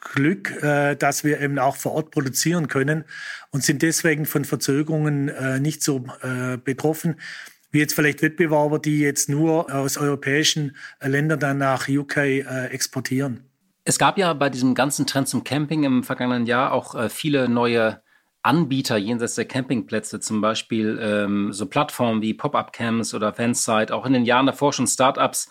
[0.00, 3.04] Glück, äh, dass wir eben auch vor Ort produzieren können
[3.50, 7.16] und sind deswegen von Verzögerungen äh, nicht so äh, betroffen
[7.70, 12.16] wie jetzt vielleicht Wettbewerber, die jetzt nur aus europäischen Ländern dann nach UK
[12.70, 13.44] exportieren.
[13.84, 18.00] Es gab ja bei diesem ganzen Trend zum Camping im vergangenen Jahr auch viele neue
[18.42, 24.14] Anbieter jenseits der Campingplätze, zum Beispiel ähm, so Plattformen wie Pop-Up-Camps oder Fansite, auch in
[24.14, 25.50] den Jahren davor schon Startups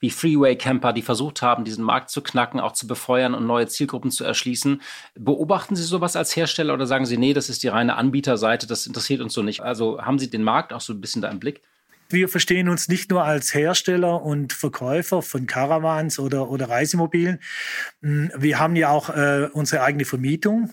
[0.00, 3.66] wie Freeway Camper, die versucht haben, diesen Markt zu knacken, auch zu befeuern und neue
[3.66, 4.80] Zielgruppen zu erschließen.
[5.14, 8.86] Beobachten Sie sowas als Hersteller oder sagen Sie, nee, das ist die reine Anbieterseite, das
[8.86, 9.60] interessiert uns so nicht?
[9.60, 11.62] Also haben Sie den Markt auch so ein bisschen da im Blick?
[12.10, 17.38] Wir verstehen uns nicht nur als Hersteller und Verkäufer von Caravans oder, oder Reisemobilen.
[18.00, 20.70] Wir haben ja auch äh, unsere eigene Vermietung.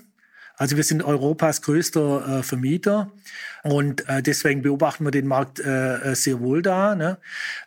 [0.58, 3.12] Also wir sind Europas größter äh, Vermieter
[3.64, 6.96] und äh, deswegen beobachten wir den Markt äh, äh, sehr wohl da.
[6.96, 7.18] Ne?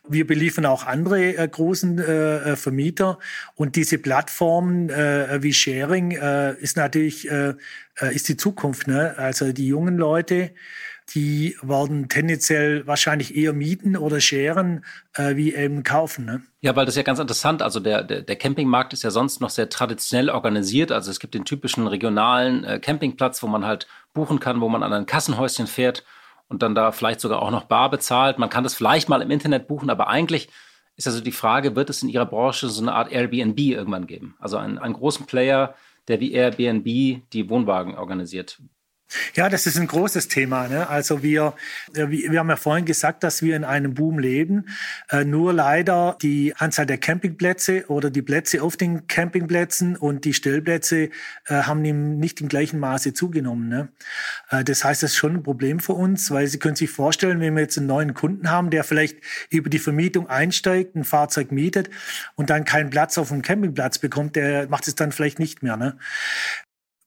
[0.08, 3.18] Wir beliefern auch andere äh, großen äh, äh Vermieter
[3.56, 7.54] und diese Plattformen äh, wie Sharing äh, ist natürlich äh,
[8.00, 8.86] äh, ist die Zukunft.
[8.86, 9.14] Ne?
[9.18, 10.50] Also die jungen Leute
[11.14, 16.24] die werden tendenziell wahrscheinlich eher mieten oder scheren, äh, wie eben kaufen.
[16.26, 16.42] Ne?
[16.60, 17.62] Ja, weil das ist ja ganz interessant.
[17.62, 20.92] Also der, der, der Campingmarkt ist ja sonst noch sehr traditionell organisiert.
[20.92, 24.82] Also es gibt den typischen regionalen äh, Campingplatz, wo man halt buchen kann, wo man
[24.82, 26.04] an ein Kassenhäuschen fährt
[26.48, 28.38] und dann da vielleicht sogar auch noch bar bezahlt.
[28.38, 30.48] Man kann das vielleicht mal im Internet buchen, aber eigentlich
[30.96, 34.34] ist also die Frage, wird es in Ihrer Branche so eine Art Airbnb irgendwann geben?
[34.40, 35.74] Also einen, einen großen Player,
[36.08, 36.84] der wie Airbnb
[37.32, 38.58] die Wohnwagen organisiert.
[39.34, 40.68] Ja, das ist ein großes Thema.
[40.68, 40.88] Ne?
[40.88, 41.54] Also wir,
[41.94, 44.66] äh, wir haben ja vorhin gesagt, dass wir in einem Boom leben.
[45.10, 50.34] Äh, nur leider die Anzahl der Campingplätze oder die Plätze auf den Campingplätzen und die
[50.34, 51.10] Stellplätze
[51.46, 51.82] äh, haben
[52.18, 53.68] nicht im gleichen Maße zugenommen.
[53.68, 53.88] Ne?
[54.64, 57.54] Das heißt, das ist schon ein Problem für uns, weil Sie können sich vorstellen, wenn
[57.54, 59.18] wir jetzt einen neuen Kunden haben, der vielleicht
[59.50, 61.90] über die Vermietung einsteigt, ein Fahrzeug mietet
[62.34, 65.76] und dann keinen Platz auf dem Campingplatz bekommt, der macht es dann vielleicht nicht mehr.
[65.76, 65.98] Ne?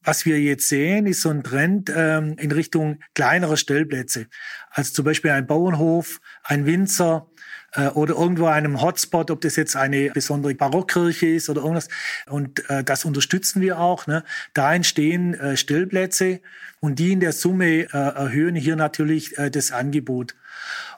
[0.03, 4.27] Was wir jetzt sehen, ist so ein Trend ähm, in Richtung kleinerer Stellplätze.
[4.69, 7.27] Also zum Beispiel ein Bauernhof, ein Winzer,
[7.73, 11.87] äh, oder irgendwo einem Hotspot, ob das jetzt eine besondere Barockkirche ist oder irgendwas.
[12.27, 14.07] Und äh, das unterstützen wir auch.
[14.07, 14.23] Ne?
[14.53, 16.41] Da entstehen äh, Stellplätze
[16.79, 20.35] und die in der Summe äh, erhöhen hier natürlich äh, das Angebot.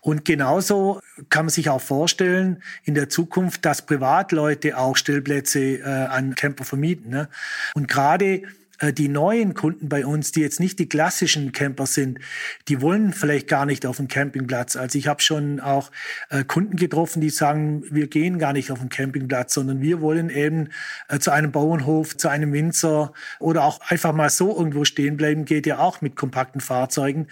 [0.02, 5.84] Und genauso kann man sich auch vorstellen in der Zukunft, dass Privatleute auch Stellplätze äh,
[5.84, 7.10] an Camper vermieten.
[7.10, 7.30] Ne?
[7.74, 8.44] Und gerade
[8.92, 12.20] die neuen Kunden bei uns, die jetzt nicht die klassischen Camper sind,
[12.68, 14.76] die wollen vielleicht gar nicht auf den Campingplatz.
[14.76, 15.92] Also ich habe schon auch
[16.30, 20.30] äh, Kunden getroffen, die sagen, wir gehen gar nicht auf den Campingplatz, sondern wir wollen
[20.30, 20.70] eben
[21.08, 25.46] äh, zu einem Bauernhof, zu einem Winzer oder auch einfach mal so irgendwo stehen bleiben,
[25.46, 27.28] geht ja auch mit kompakten Fahrzeugen,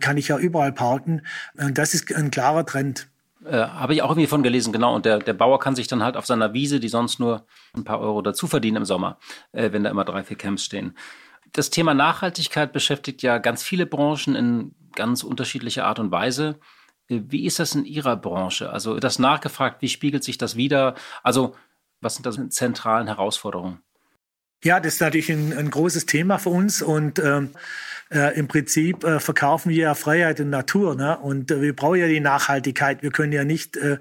[0.00, 1.22] kann ich ja überall parken.
[1.56, 3.08] Und das ist ein klarer Trend.
[3.48, 4.94] Äh, Habe ich auch irgendwie von gelesen, genau.
[4.94, 7.84] Und der, der Bauer kann sich dann halt auf seiner Wiese, die sonst nur ein
[7.84, 9.18] paar Euro dazu verdienen im Sommer,
[9.52, 10.96] äh, wenn da immer drei, vier Camps stehen.
[11.52, 16.60] Das Thema Nachhaltigkeit beschäftigt ja ganz viele Branchen in ganz unterschiedlicher Art und Weise.
[17.08, 18.70] Äh, wie ist das in Ihrer Branche?
[18.70, 20.94] Also das nachgefragt, wie spiegelt sich das wieder?
[21.22, 21.54] Also
[22.00, 23.80] was sind das mit zentralen Herausforderungen?
[24.62, 27.50] Ja, das ist natürlich ein, ein großes Thema für uns und ähm,
[28.10, 30.94] äh, im Prinzip äh, verkaufen wir ja Freiheit und Natur.
[30.94, 31.18] Ne?
[31.18, 33.02] Und äh, wir brauchen ja die Nachhaltigkeit.
[33.02, 33.98] Wir können ja nicht äh,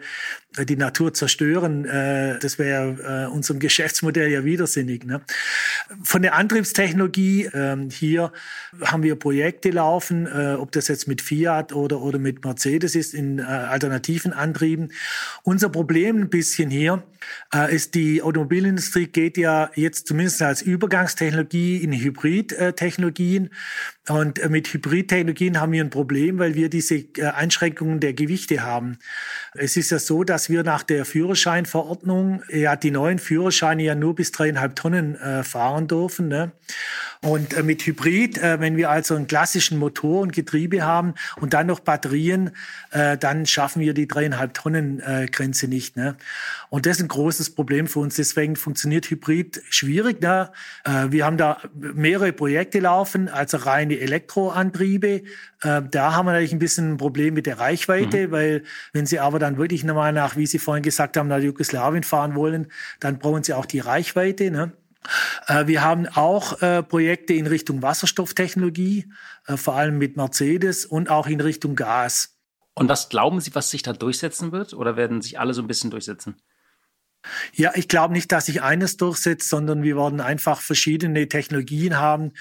[0.57, 1.85] die Natur zerstören.
[1.85, 5.03] Äh, das wäre äh, unserem Geschäftsmodell ja widersinnig.
[5.05, 5.21] Ne?
[6.03, 8.31] Von der Antriebstechnologie, äh, hier
[8.81, 13.13] haben wir Projekte laufen, äh, ob das jetzt mit Fiat oder, oder mit Mercedes ist,
[13.13, 14.89] in äh, alternativen Antrieben.
[15.43, 17.03] Unser Problem ein bisschen hier
[17.53, 23.49] äh, ist, die Automobilindustrie geht ja jetzt zumindest als Übergangstechnologie in Hybridtechnologien.
[24.09, 28.61] Und äh, mit Hybridtechnologien haben wir ein Problem, weil wir diese äh, Einschränkungen der Gewichte
[28.61, 28.99] haben.
[29.59, 34.15] Es ist ja so, dass wir nach der Führerscheinverordnung ja die neuen Führerscheine ja nur
[34.15, 36.27] bis dreieinhalb Tonnen äh, fahren dürfen.
[36.27, 36.51] Ne?
[37.21, 41.53] Und äh, mit Hybrid, äh, wenn wir also einen klassischen Motor und Getriebe haben und
[41.53, 42.51] dann noch Batterien,
[42.91, 45.97] äh, dann schaffen wir die dreieinhalb Tonnen äh, Grenze nicht.
[45.97, 46.15] Ne?
[46.69, 48.15] Und das ist ein großes Problem für uns.
[48.15, 50.21] Deswegen funktioniert Hybrid schwierig.
[50.21, 50.51] Ne?
[50.83, 55.23] Äh, wir haben da mehrere Projekte laufen, also reine Elektroantriebe.
[55.59, 58.31] Da haben wir natürlich ein bisschen ein Problem mit der Reichweite, mhm.
[58.31, 62.03] weil wenn Sie aber dann wirklich nochmal nach, wie Sie vorhin gesagt haben, nach Jugoslawien
[62.03, 62.67] fahren wollen,
[62.99, 64.51] dann brauchen Sie auch die Reichweite.
[64.51, 64.73] Ne?
[65.47, 69.05] Äh, wir haben auch äh, Projekte in Richtung Wasserstofftechnologie,
[69.45, 72.35] äh, vor allem mit Mercedes und auch in Richtung Gas.
[72.73, 74.73] Und was glauben Sie, was sich da durchsetzen wird?
[74.73, 76.35] Oder werden sich alle so ein bisschen durchsetzen?
[77.53, 82.33] Ja, ich glaube nicht, dass sich eines durchsetzt, sondern wir werden einfach verschiedene Technologien haben,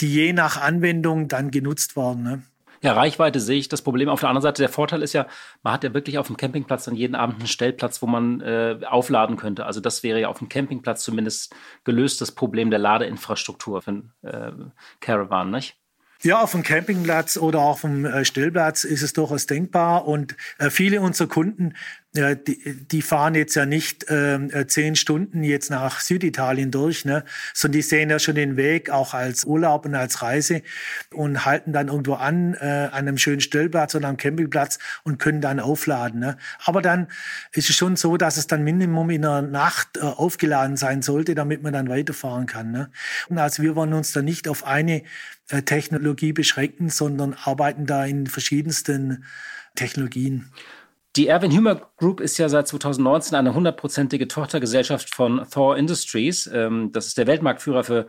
[0.00, 2.22] die je nach Anwendung dann genutzt werden.
[2.22, 2.42] Ne?
[2.84, 4.10] Ja, Reichweite sehe ich das Problem.
[4.10, 5.26] Auf der anderen Seite, der Vorteil ist ja,
[5.62, 8.78] man hat ja wirklich auf dem Campingplatz dann jeden Abend einen Stellplatz, wo man äh,
[8.84, 9.64] aufladen könnte.
[9.64, 14.12] Also das wäre ja auf dem Campingplatz zumindest gelöst, das Problem der Ladeinfrastruktur für einen
[14.20, 14.52] äh,
[15.00, 15.78] Caravan, nicht?
[16.20, 20.06] Ja, auf dem Campingplatz oder auf dem äh, Stellplatz ist es durchaus denkbar.
[20.06, 21.72] Und äh, viele unserer Kunden
[22.16, 27.04] ja, die, die fahren jetzt ja nicht ähm, äh, zehn Stunden jetzt nach Süditalien durch,
[27.04, 27.24] ne?
[27.52, 30.62] sondern die sehen ja schon den Weg auch als Urlaub und als Reise
[31.12, 35.40] und halten dann irgendwo an, äh, an einem schönen Stellplatz oder am Campingplatz und können
[35.40, 36.20] dann aufladen.
[36.20, 36.36] Ne?
[36.64, 37.08] Aber dann
[37.52, 41.34] ist es schon so, dass es dann Minimum in der Nacht äh, aufgeladen sein sollte,
[41.34, 42.70] damit man dann weiterfahren kann.
[42.70, 42.90] Ne?
[43.28, 45.02] Und also wir wollen uns da nicht auf eine
[45.48, 49.24] äh, Technologie beschränken, sondern arbeiten da in verschiedensten
[49.74, 50.52] Technologien.
[51.16, 56.50] Die Erwin Hümer Group ist ja seit 2019 eine hundertprozentige Tochtergesellschaft von Thor Industries.
[56.52, 58.08] Ähm, das ist der Weltmarktführer für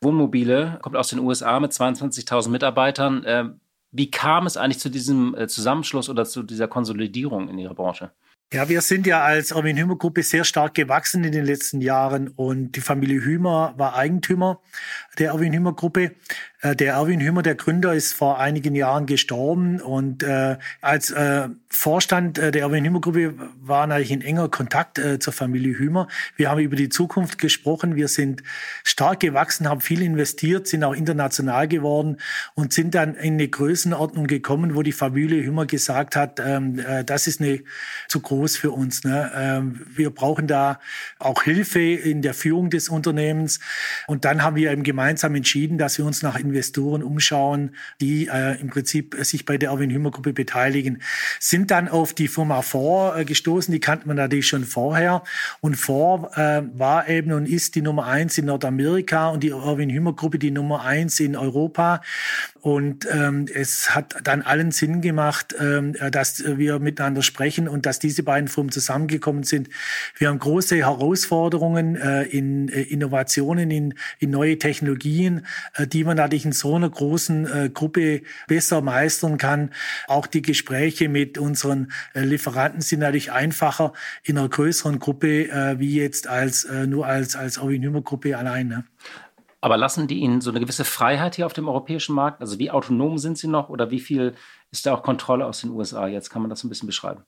[0.00, 3.24] Wohnmobile, kommt aus den USA mit 22.000 Mitarbeitern.
[3.26, 7.74] Ähm, wie kam es eigentlich zu diesem äh, Zusammenschluss oder zu dieser Konsolidierung in Ihrer
[7.74, 8.12] Branche?
[8.52, 12.28] Ja, wir sind ja als Erwin Hümer Gruppe sehr stark gewachsen in den letzten Jahren
[12.28, 14.60] und die Familie Hümer war Eigentümer
[15.18, 16.12] der Erwin Hümer Gruppe.
[16.62, 21.48] Äh, der Erwin Hümer, der Gründer, ist vor einigen Jahren gestorben und äh, als äh,
[21.68, 26.08] Vorstand äh, der Erwin Hümer Gruppe war natürlich in enger Kontakt äh, zur Familie Hümer.
[26.36, 27.96] Wir haben über die Zukunft gesprochen.
[27.96, 28.42] Wir sind
[28.82, 32.16] stark gewachsen, haben viel investiert, sind auch international geworden
[32.54, 37.04] und sind dann in eine Größenordnung gekommen, wo die Familie Hümer gesagt hat, ähm, äh,
[37.04, 37.60] das ist eine
[38.08, 39.04] zu groß für uns.
[39.04, 39.30] Ne?
[39.34, 40.80] Ähm, wir brauchen da
[41.18, 43.60] auch Hilfe in der Führung des Unternehmens.
[44.06, 48.60] Und dann haben wir eben gemeinsam entschieden, dass wir uns nach Investoren umschauen, die äh,
[48.60, 51.02] im Prinzip sich bei der Erwin Hümer Gruppe beteiligen.
[51.40, 55.22] Sind dann auf die Firma Ford äh, gestoßen, die kannte man natürlich schon vorher.
[55.60, 59.90] Und Ford äh, war eben und ist die Nummer eins in Nordamerika und die Erwin
[59.90, 62.00] Hümer Gruppe die Nummer eins in Europa.
[62.60, 68.00] Und ähm, es hat dann allen Sinn gemacht, ähm, dass wir miteinander sprechen und dass
[68.00, 69.68] diese beiden Firmen zusammengekommen sind.
[70.18, 76.14] Wir haben große Herausforderungen äh, in äh, Innovationen, in, in neue Technologien, äh, die wir
[76.14, 79.72] natürlich ich in so einer großen äh, Gruppe besser meistern kann.
[80.08, 85.78] Auch die Gespräche mit unseren äh, Lieferanten sind natürlich einfacher in einer größeren Gruppe äh,
[85.78, 87.60] wie jetzt als äh, nur als als
[88.04, 88.68] Gruppe allein.
[88.68, 88.84] Ne?
[89.60, 92.40] Aber lassen die Ihnen so eine gewisse Freiheit hier auf dem europäischen Markt?
[92.40, 94.34] Also wie autonom sind Sie noch oder wie viel
[94.70, 96.06] ist da auch Kontrolle aus den USA?
[96.06, 97.24] Jetzt kann man das ein bisschen beschreiben.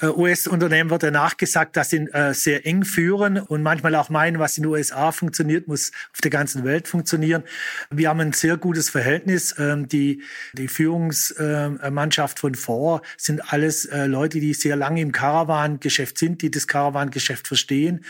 [0.00, 4.38] Äh, US-Unternehmen wird ja nachgesagt, dass sie äh, sehr eng führen und manchmal auch meinen,
[4.38, 7.42] was in den USA funktioniert, muss auf der ganzen Welt funktionieren.
[7.90, 9.54] Wir haben ein sehr gutes Verhältnis.
[9.58, 10.22] Ähm, die,
[10.54, 16.50] die Führungsmannschaft von vor sind alles äh, Leute, die sehr lange im Caravan-Geschäft sind, die
[16.50, 18.04] das Caravan-Geschäft verstehen,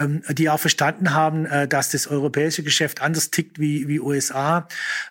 [0.00, 4.66] ähm, die auch verstanden haben, äh, dass das europäische Geschäft anders tickt wie, wie USA.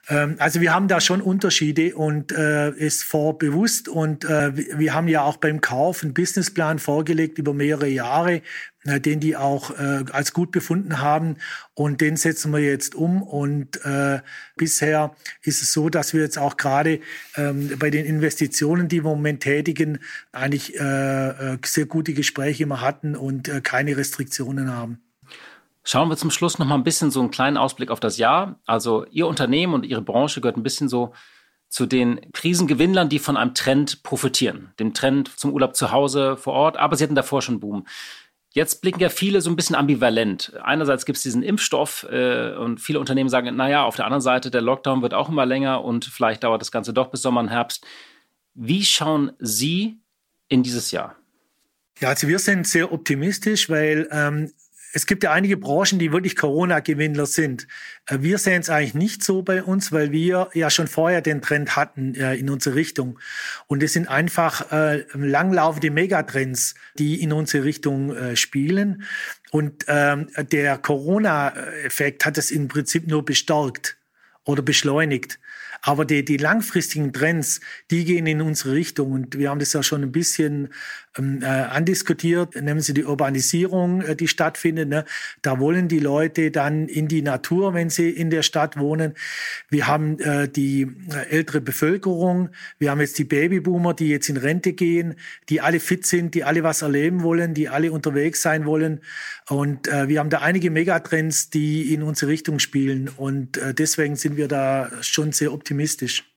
[0.09, 5.07] Ähm, also wir haben da schon Unterschiede und äh, ist vor bewusst und wir haben
[5.07, 8.41] ja auch beim Kauf einen Businessplan vorgelegt über mehrere Jahre,
[8.83, 11.37] äh, den die auch äh, als gut befunden haben.
[11.75, 13.21] Und den setzen wir jetzt um.
[13.21, 14.19] Und äh,
[14.57, 16.99] bisher ist es so, dass wir jetzt auch gerade
[17.35, 19.99] ähm, bei den Investitionen, die wir im Moment tätigen,
[20.31, 24.99] eigentlich äh, äh sehr gute Gespräche immer hatten und äh, keine Restriktionen haben.
[25.83, 28.59] Schauen wir zum Schluss noch mal ein bisschen so einen kleinen Ausblick auf das Jahr.
[28.65, 31.13] Also Ihr Unternehmen und Ihre Branche gehört ein bisschen so
[31.69, 34.73] zu den Krisengewinnlern, die von einem Trend profitieren.
[34.79, 37.85] Dem Trend zum Urlaub zu Hause, vor Ort, aber sie hatten davor schon Boom.
[38.51, 40.53] Jetzt blicken ja viele so ein bisschen ambivalent.
[40.63, 44.49] Einerseits gibt es diesen Impfstoff äh, und viele Unternehmen sagen, naja, auf der anderen Seite,
[44.49, 47.49] der Lockdown wird auch immer länger und vielleicht dauert das Ganze doch bis Sommer und
[47.49, 47.85] Herbst.
[48.55, 49.99] Wie schauen Sie
[50.47, 51.15] in dieses Jahr?
[51.99, 54.51] Ja, also wir sind sehr optimistisch, weil ähm,
[54.93, 57.67] es gibt ja einige Branchen, die wirklich Corona-Gewinnler sind.
[58.07, 61.41] Äh, wir sehen es eigentlich nicht so bei uns, weil wir ja schon vorher den
[61.41, 63.19] Trend hatten äh, in unsere Richtung.
[63.67, 69.03] Und es sind einfach äh, langlaufende Megatrends, die in unsere Richtung spielen.
[69.51, 73.97] Und ähm, der Corona-Effekt hat es im Prinzip nur bestärkt
[74.45, 75.39] oder beschleunigt.
[75.81, 79.11] Aber die, die langfristigen Trends, die gehen in unsere Richtung.
[79.11, 80.73] Und wir haben das ja schon ein bisschen
[81.19, 82.55] äh, andiskutiert.
[82.55, 84.89] Nehmen Sie die Urbanisierung, äh, die stattfindet.
[84.89, 85.05] Ne?
[85.41, 89.13] Da wollen die Leute dann in die Natur, wenn sie in der Stadt wohnen.
[89.69, 92.49] Wir haben äh, die äh, ältere Bevölkerung.
[92.77, 95.15] Wir haben jetzt die Babyboomer, die jetzt in Rente gehen,
[95.49, 99.01] die alle fit sind, die alle was erleben wollen, die alle unterwegs sein wollen.
[99.47, 103.09] Und äh, wir haben da einige Megatrends, die in unsere Richtung spielen.
[103.09, 106.28] Und äh, deswegen sind wir da schon sehr optimistisch.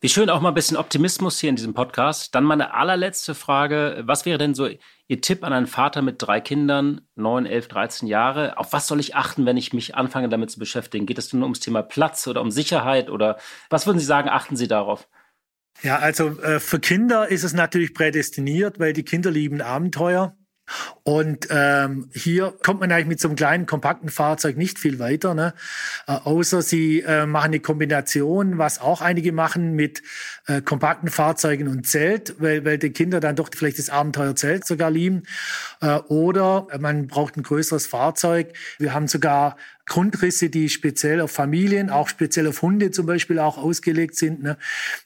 [0.00, 2.32] Wie schön auch mal ein bisschen Optimismus hier in diesem Podcast.
[2.32, 4.00] Dann meine allerletzte Frage.
[4.04, 4.68] Was wäre denn so
[5.08, 8.58] Ihr Tipp an einen Vater mit drei Kindern, neun, elf, dreizehn Jahre?
[8.58, 11.04] Auf was soll ich achten, wenn ich mich anfange damit zu beschäftigen?
[11.04, 13.38] Geht es nur ums Thema Platz oder um Sicherheit oder
[13.70, 15.08] was würden Sie sagen, achten Sie darauf?
[15.82, 20.36] Ja, also äh, für Kinder ist es natürlich prädestiniert, weil die Kinder lieben Abenteuer.
[21.02, 25.34] Und ähm, hier kommt man eigentlich mit so einem kleinen, kompakten Fahrzeug nicht viel weiter,
[25.34, 25.54] ne?
[26.06, 30.02] Äh, außer sie äh, machen eine Kombination, was auch einige machen, mit
[30.46, 34.90] äh, kompakten Fahrzeugen und Zelt, weil, weil die Kinder dann doch vielleicht das Abenteuerzelt sogar
[34.90, 35.22] lieben.
[35.80, 38.52] Äh, oder man braucht ein größeres Fahrzeug.
[38.78, 39.56] Wir haben sogar
[39.88, 44.42] Grundrisse, die speziell auf Familien, auch speziell auf Hunde zum Beispiel auch ausgelegt sind.
[44.42, 44.56] Ne?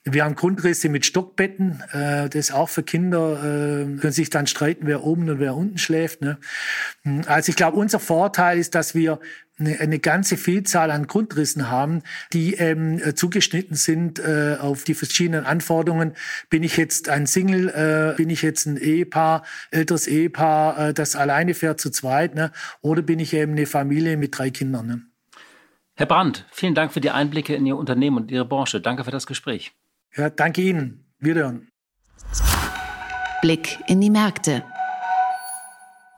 [0.05, 4.87] Wir haben Grundrisse mit Stockbetten, äh, das auch für Kinder, äh, können sich dann streiten,
[4.87, 6.21] wer oben und wer unten schläft.
[6.21, 6.39] Ne?
[7.27, 9.21] Also ich glaube, unser Vorteil ist, dass wir
[9.59, 15.45] eine, eine ganze Vielzahl an Grundrissen haben, die ähm, zugeschnitten sind äh, auf die verschiedenen
[15.45, 16.15] Anforderungen.
[16.51, 21.17] Bin ich jetzt ein Single, äh, bin ich jetzt ein Ehepaar, älteres Ehepaar, äh, das
[21.17, 22.53] alleine fährt zu zweit, ne?
[22.81, 24.87] oder bin ich eben eine Familie mit drei Kindern?
[24.87, 25.03] Ne?
[25.95, 28.81] Herr Brandt, vielen Dank für die Einblicke in Ihr Unternehmen und Ihre Branche.
[28.81, 29.73] Danke für das Gespräch.
[30.17, 31.05] Ja, danke Ihnen.
[31.19, 31.69] Wiederhören.
[33.43, 34.65] Blick in die Märkte.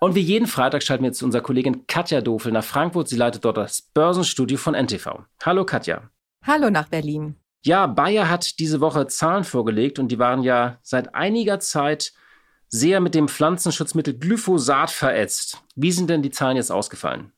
[0.05, 3.09] Und wie jeden Freitag schalten wir jetzt zu unserer Kollegin Katja Dofel nach Frankfurt.
[3.09, 5.21] Sie leitet dort das Börsenstudio von NTV.
[5.43, 6.11] Hallo Katja.
[6.47, 7.37] Hallo nach Berlin.
[7.65, 12.13] Ja, Bayer hat diese Woche Zahlen vorgelegt und die waren ja seit einiger Zeit
[12.69, 15.63] sehr mit dem Pflanzenschutzmittel Glyphosat verätzt.
[15.75, 17.33] Wie sind denn die Zahlen jetzt ausgefallen?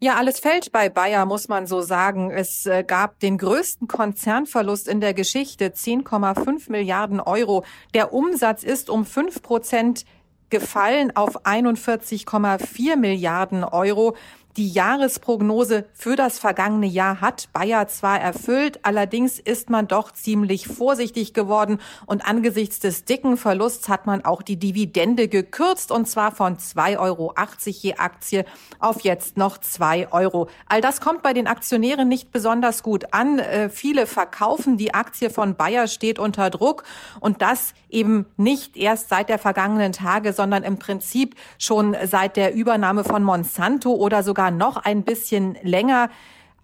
[0.00, 2.32] Ja, alles fällt bei Bayer, muss man so sagen.
[2.32, 7.64] Es äh, gab den größten Konzernverlust in der Geschichte, 10,5 Milliarden Euro.
[7.94, 10.04] Der Umsatz ist um 5 Prozent
[10.50, 14.16] gefallen auf 41,4 Milliarden Euro.
[14.56, 20.66] Die Jahresprognose für das vergangene Jahr hat Bayer zwar erfüllt, allerdings ist man doch ziemlich
[20.66, 26.32] vorsichtig geworden und angesichts des dicken Verlusts hat man auch die Dividende gekürzt und zwar
[26.32, 27.34] von 2,80 Euro
[27.66, 28.44] je Aktie
[28.80, 30.48] auf jetzt noch 2 Euro.
[30.66, 33.38] All das kommt bei den Aktionären nicht besonders gut an.
[33.38, 36.82] Äh, viele verkaufen, die Aktie von Bayer steht unter Druck
[37.20, 42.54] und das eben nicht erst seit der vergangenen Tage, sondern im Prinzip schon seit der
[42.54, 46.10] Übernahme von Monsanto oder sogar noch ein bisschen länger.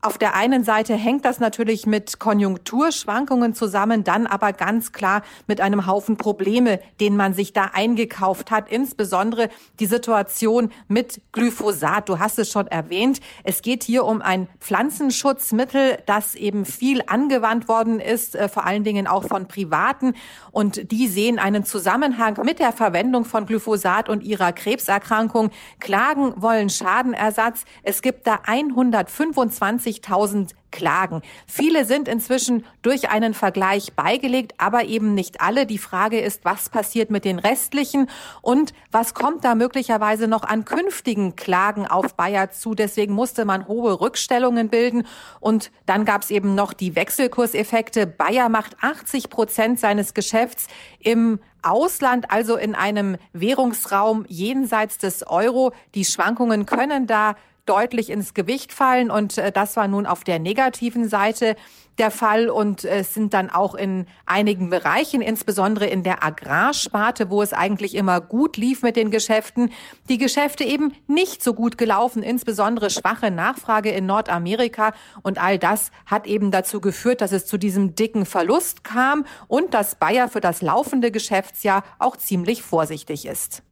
[0.04, 5.62] Auf der einen Seite hängt das natürlich mit Konjunkturschwankungen zusammen, dann aber ganz klar mit
[5.62, 8.70] einem Haufen Probleme, den man sich da eingekauft hat.
[8.70, 9.48] Insbesondere
[9.80, 12.10] die Situation mit Glyphosat.
[12.10, 13.20] Du hast es schon erwähnt.
[13.44, 18.84] Es geht hier um ein Pflanzenschutzmittel, das eben viel angewandt worden ist, äh, vor allen
[18.84, 20.12] Dingen auch von Privaten.
[20.52, 25.48] Und die sehen einen Zusammenhang mit der Verwendung von Glyphosat und ihrer Krebserkrankung,
[25.80, 27.64] klagen wollen Schadenersatz.
[27.82, 31.22] Es gibt da 125 50.000 Klagen.
[31.46, 35.66] Viele sind inzwischen durch einen Vergleich beigelegt, aber eben nicht alle.
[35.66, 38.08] Die Frage ist, was passiert mit den restlichen
[38.42, 42.74] und was kommt da möglicherweise noch an künftigen Klagen auf Bayer zu.
[42.74, 45.06] Deswegen musste man hohe Rückstellungen bilden
[45.38, 48.08] und dann gab es eben noch die Wechselkurseffekte.
[48.08, 50.66] Bayer macht 80 Prozent seines Geschäfts
[50.98, 55.72] im Ausland, also in einem Währungsraum jenseits des Euro.
[55.94, 57.36] Die Schwankungen können da
[57.66, 59.10] deutlich ins Gewicht fallen.
[59.10, 61.56] Und äh, das war nun auf der negativen Seite
[61.98, 67.30] der Fall und äh, es sind dann auch in einigen Bereichen, insbesondere in der Agrarsparte,
[67.30, 69.70] wo es eigentlich immer gut lief mit den Geschäften,
[70.08, 74.92] die Geschäfte eben nicht so gut gelaufen, insbesondere schwache Nachfrage in Nordamerika
[75.22, 79.74] und all das hat eben dazu geführt, dass es zu diesem dicken Verlust kam und
[79.74, 83.63] dass Bayer für das laufende Geschäftsjahr auch ziemlich vorsichtig ist.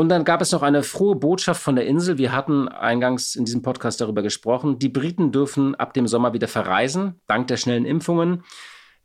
[0.00, 2.16] Und dann gab es noch eine frohe Botschaft von der Insel.
[2.16, 4.78] Wir hatten eingangs in diesem Podcast darüber gesprochen.
[4.78, 8.42] Die Briten dürfen ab dem Sommer wieder verreisen, dank der schnellen Impfungen.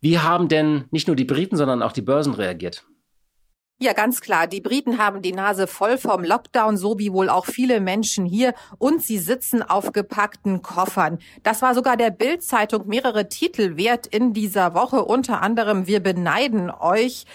[0.00, 2.86] Wie haben denn nicht nur die Briten, sondern auch die Börsen reagiert?
[3.78, 4.46] Ja, ganz klar.
[4.46, 8.54] Die Briten haben die Nase voll vom Lockdown, so wie wohl auch viele Menschen hier.
[8.78, 11.18] Und sie sitzen auf gepackten Koffern.
[11.42, 15.04] Das war sogar der Bild-Zeitung mehrere Titel wert in dieser Woche.
[15.04, 17.26] Unter anderem, wir beneiden euch.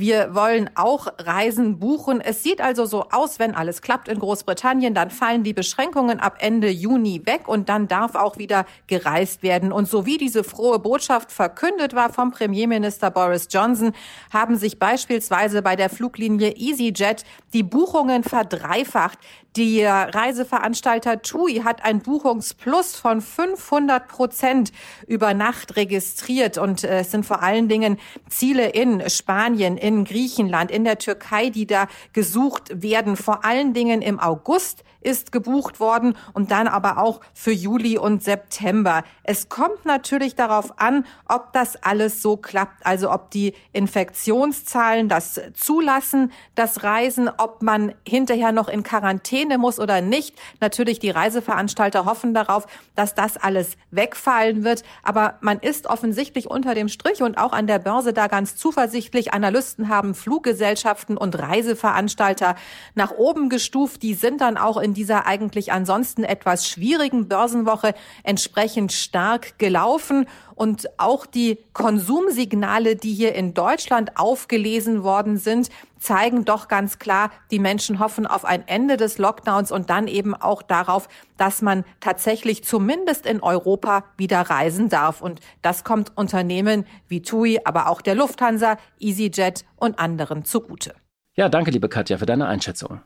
[0.00, 2.22] Wir wollen auch Reisen buchen.
[2.22, 6.36] Es sieht also so aus, wenn alles klappt in Großbritannien, dann fallen die Beschränkungen ab
[6.38, 9.72] Ende Juni weg und dann darf auch wieder gereist werden.
[9.72, 13.92] Und so wie diese frohe Botschaft verkündet war vom Premierminister Boris Johnson,
[14.32, 19.18] haben sich beispielsweise bei der Fluglinie EasyJet die Buchungen verdreifacht.
[19.56, 24.70] Der Reiseveranstalter TUI hat ein Buchungsplus von 500 Prozent
[25.08, 27.98] über Nacht registriert und äh, es sind vor allen Dingen
[28.28, 33.16] Ziele in Spanien, in Griechenland, in der Türkei, die da gesucht werden.
[33.16, 38.22] Vor allen Dingen im August ist gebucht worden und dann aber auch für Juli und
[38.22, 39.04] September.
[39.22, 45.40] Es kommt natürlich darauf an, ob das alles so klappt, also ob die Infektionszahlen das
[45.54, 50.36] zulassen, das Reisen, ob man hinterher noch in Quarantäne muss oder nicht.
[50.60, 56.74] Natürlich, die Reiseveranstalter hoffen darauf, dass das alles wegfallen wird, aber man ist offensichtlich unter
[56.74, 59.32] dem Strich und auch an der Börse da ganz zuversichtlich.
[59.32, 62.56] Analysten haben Fluggesellschaften und Reiseveranstalter
[62.94, 64.02] nach oben gestuft.
[64.02, 70.26] Die sind dann auch in in dieser eigentlich ansonsten etwas schwierigen Börsenwoche entsprechend stark gelaufen.
[70.56, 75.68] Und auch die Konsumsignale, die hier in Deutschland aufgelesen worden sind,
[76.00, 80.34] zeigen doch ganz klar, die Menschen hoffen auf ein Ende des Lockdowns und dann eben
[80.34, 85.20] auch darauf, dass man tatsächlich zumindest in Europa wieder reisen darf.
[85.20, 90.94] Und das kommt Unternehmen wie TUI, aber auch der Lufthansa, EasyJet und anderen zugute.
[91.36, 93.02] Ja, danke, liebe Katja, für deine Einschätzung.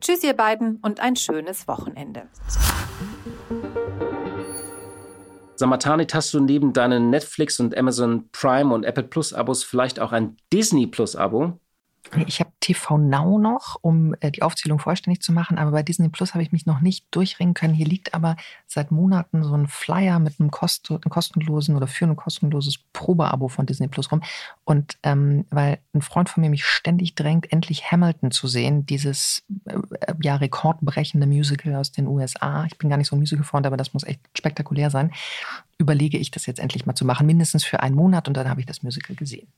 [0.00, 2.28] Tschüss, ihr beiden, und ein schönes Wochenende.
[5.56, 10.12] Samatanit, hast du neben deinen Netflix und Amazon Prime und Apple Plus Abos vielleicht auch
[10.12, 11.58] ein Disney Plus Abo?
[12.26, 16.08] Ich habe TV Now noch, um äh, die Aufzählung vollständig zu machen, aber bei Disney
[16.08, 17.74] Plus habe ich mich noch nicht durchringen können.
[17.74, 18.36] Hier liegt aber
[18.66, 23.48] seit Monaten so ein Flyer mit einem, kost einem kostenlosen oder für ein kostenloses Probeabo
[23.48, 24.22] von Disney Plus rum.
[24.64, 29.42] Und ähm, weil ein Freund von mir mich ständig drängt, endlich Hamilton zu sehen, dieses
[29.66, 29.78] äh,
[30.22, 32.64] ja rekordbrechende Musical aus den USA.
[32.64, 35.12] Ich bin gar nicht so ein Musical-Freund, aber das muss echt spektakulär sein.
[35.78, 38.60] Überlege ich das jetzt endlich mal zu machen, mindestens für einen Monat und dann habe
[38.60, 39.48] ich das Musical gesehen.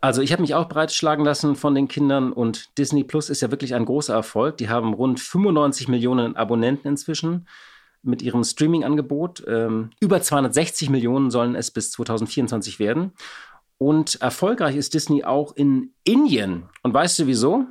[0.00, 3.50] Also ich habe mich auch breitschlagen lassen von den Kindern und Disney Plus ist ja
[3.50, 4.56] wirklich ein großer Erfolg.
[4.56, 7.46] Die haben rund 95 Millionen Abonnenten inzwischen
[8.02, 9.44] mit ihrem Streaming-Angebot.
[9.46, 13.12] Ähm, über 260 Millionen sollen es bis 2024 werden.
[13.78, 16.64] Und erfolgreich ist Disney auch in Indien.
[16.82, 17.66] Und weißt du wieso?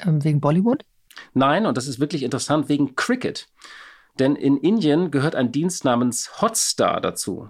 [0.00, 0.84] Ähm, wegen Bollywood?
[1.34, 3.48] Nein, und das ist wirklich interessant, wegen Cricket.
[4.18, 7.48] Denn in Indien gehört ein Dienst namens Hotstar dazu.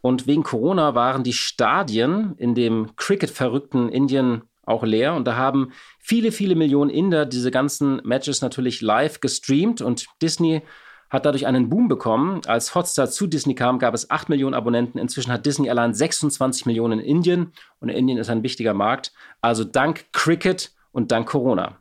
[0.00, 5.14] Und wegen Corona waren die Stadien in dem Cricket-verrückten Indien auch leer.
[5.14, 9.80] Und da haben viele, viele Millionen Inder diese ganzen Matches natürlich live gestreamt.
[9.80, 10.62] Und Disney
[11.08, 12.40] hat dadurch einen Boom bekommen.
[12.46, 14.98] Als Hotstar zu Disney kam, gab es 8 Millionen Abonnenten.
[14.98, 17.52] Inzwischen hat Disney allein 26 Millionen in Indien.
[17.80, 19.12] Und Indien ist ein wichtiger Markt.
[19.40, 21.78] Also dank Cricket und dank Corona.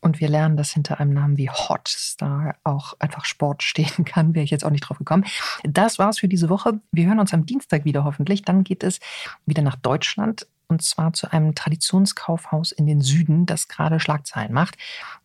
[0.00, 4.34] Und wir lernen, dass hinter einem Namen wie Hotstar auch einfach Sport stehen kann.
[4.34, 5.24] Wäre ich jetzt auch nicht drauf gekommen.
[5.62, 6.80] Das war's für diese Woche.
[6.92, 8.42] Wir hören uns am Dienstag wieder hoffentlich.
[8.42, 9.00] Dann geht es
[9.46, 14.76] wieder nach Deutschland und zwar zu einem Traditionskaufhaus in den Süden, das gerade Schlagzeilen macht.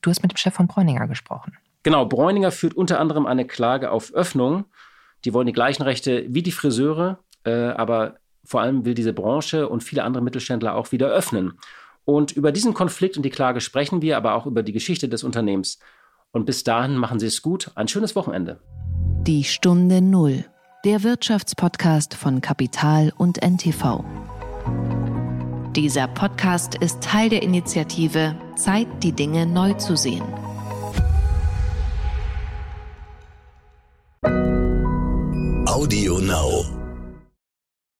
[0.01, 1.53] Du hast mit dem Chef von Bräuninger gesprochen.
[1.83, 4.65] Genau, Bräuninger führt unter anderem eine Klage auf Öffnung.
[5.23, 9.69] Die wollen die gleichen Rechte wie die Friseure, äh, aber vor allem will diese Branche
[9.69, 11.59] und viele andere Mittelständler auch wieder öffnen.
[12.05, 15.23] Und über diesen Konflikt und die Klage sprechen wir, aber auch über die Geschichte des
[15.23, 15.79] Unternehmens.
[16.31, 17.71] Und bis dahin machen Sie es gut.
[17.75, 18.59] Ein schönes Wochenende.
[19.23, 20.45] Die Stunde Null.
[20.85, 24.03] Der Wirtschaftspodcast von Kapital und NTV.
[25.75, 30.23] Dieser Podcast ist Teil der Initiative Zeit, die Dinge neu zu sehen.
[35.67, 36.84] Audio Now.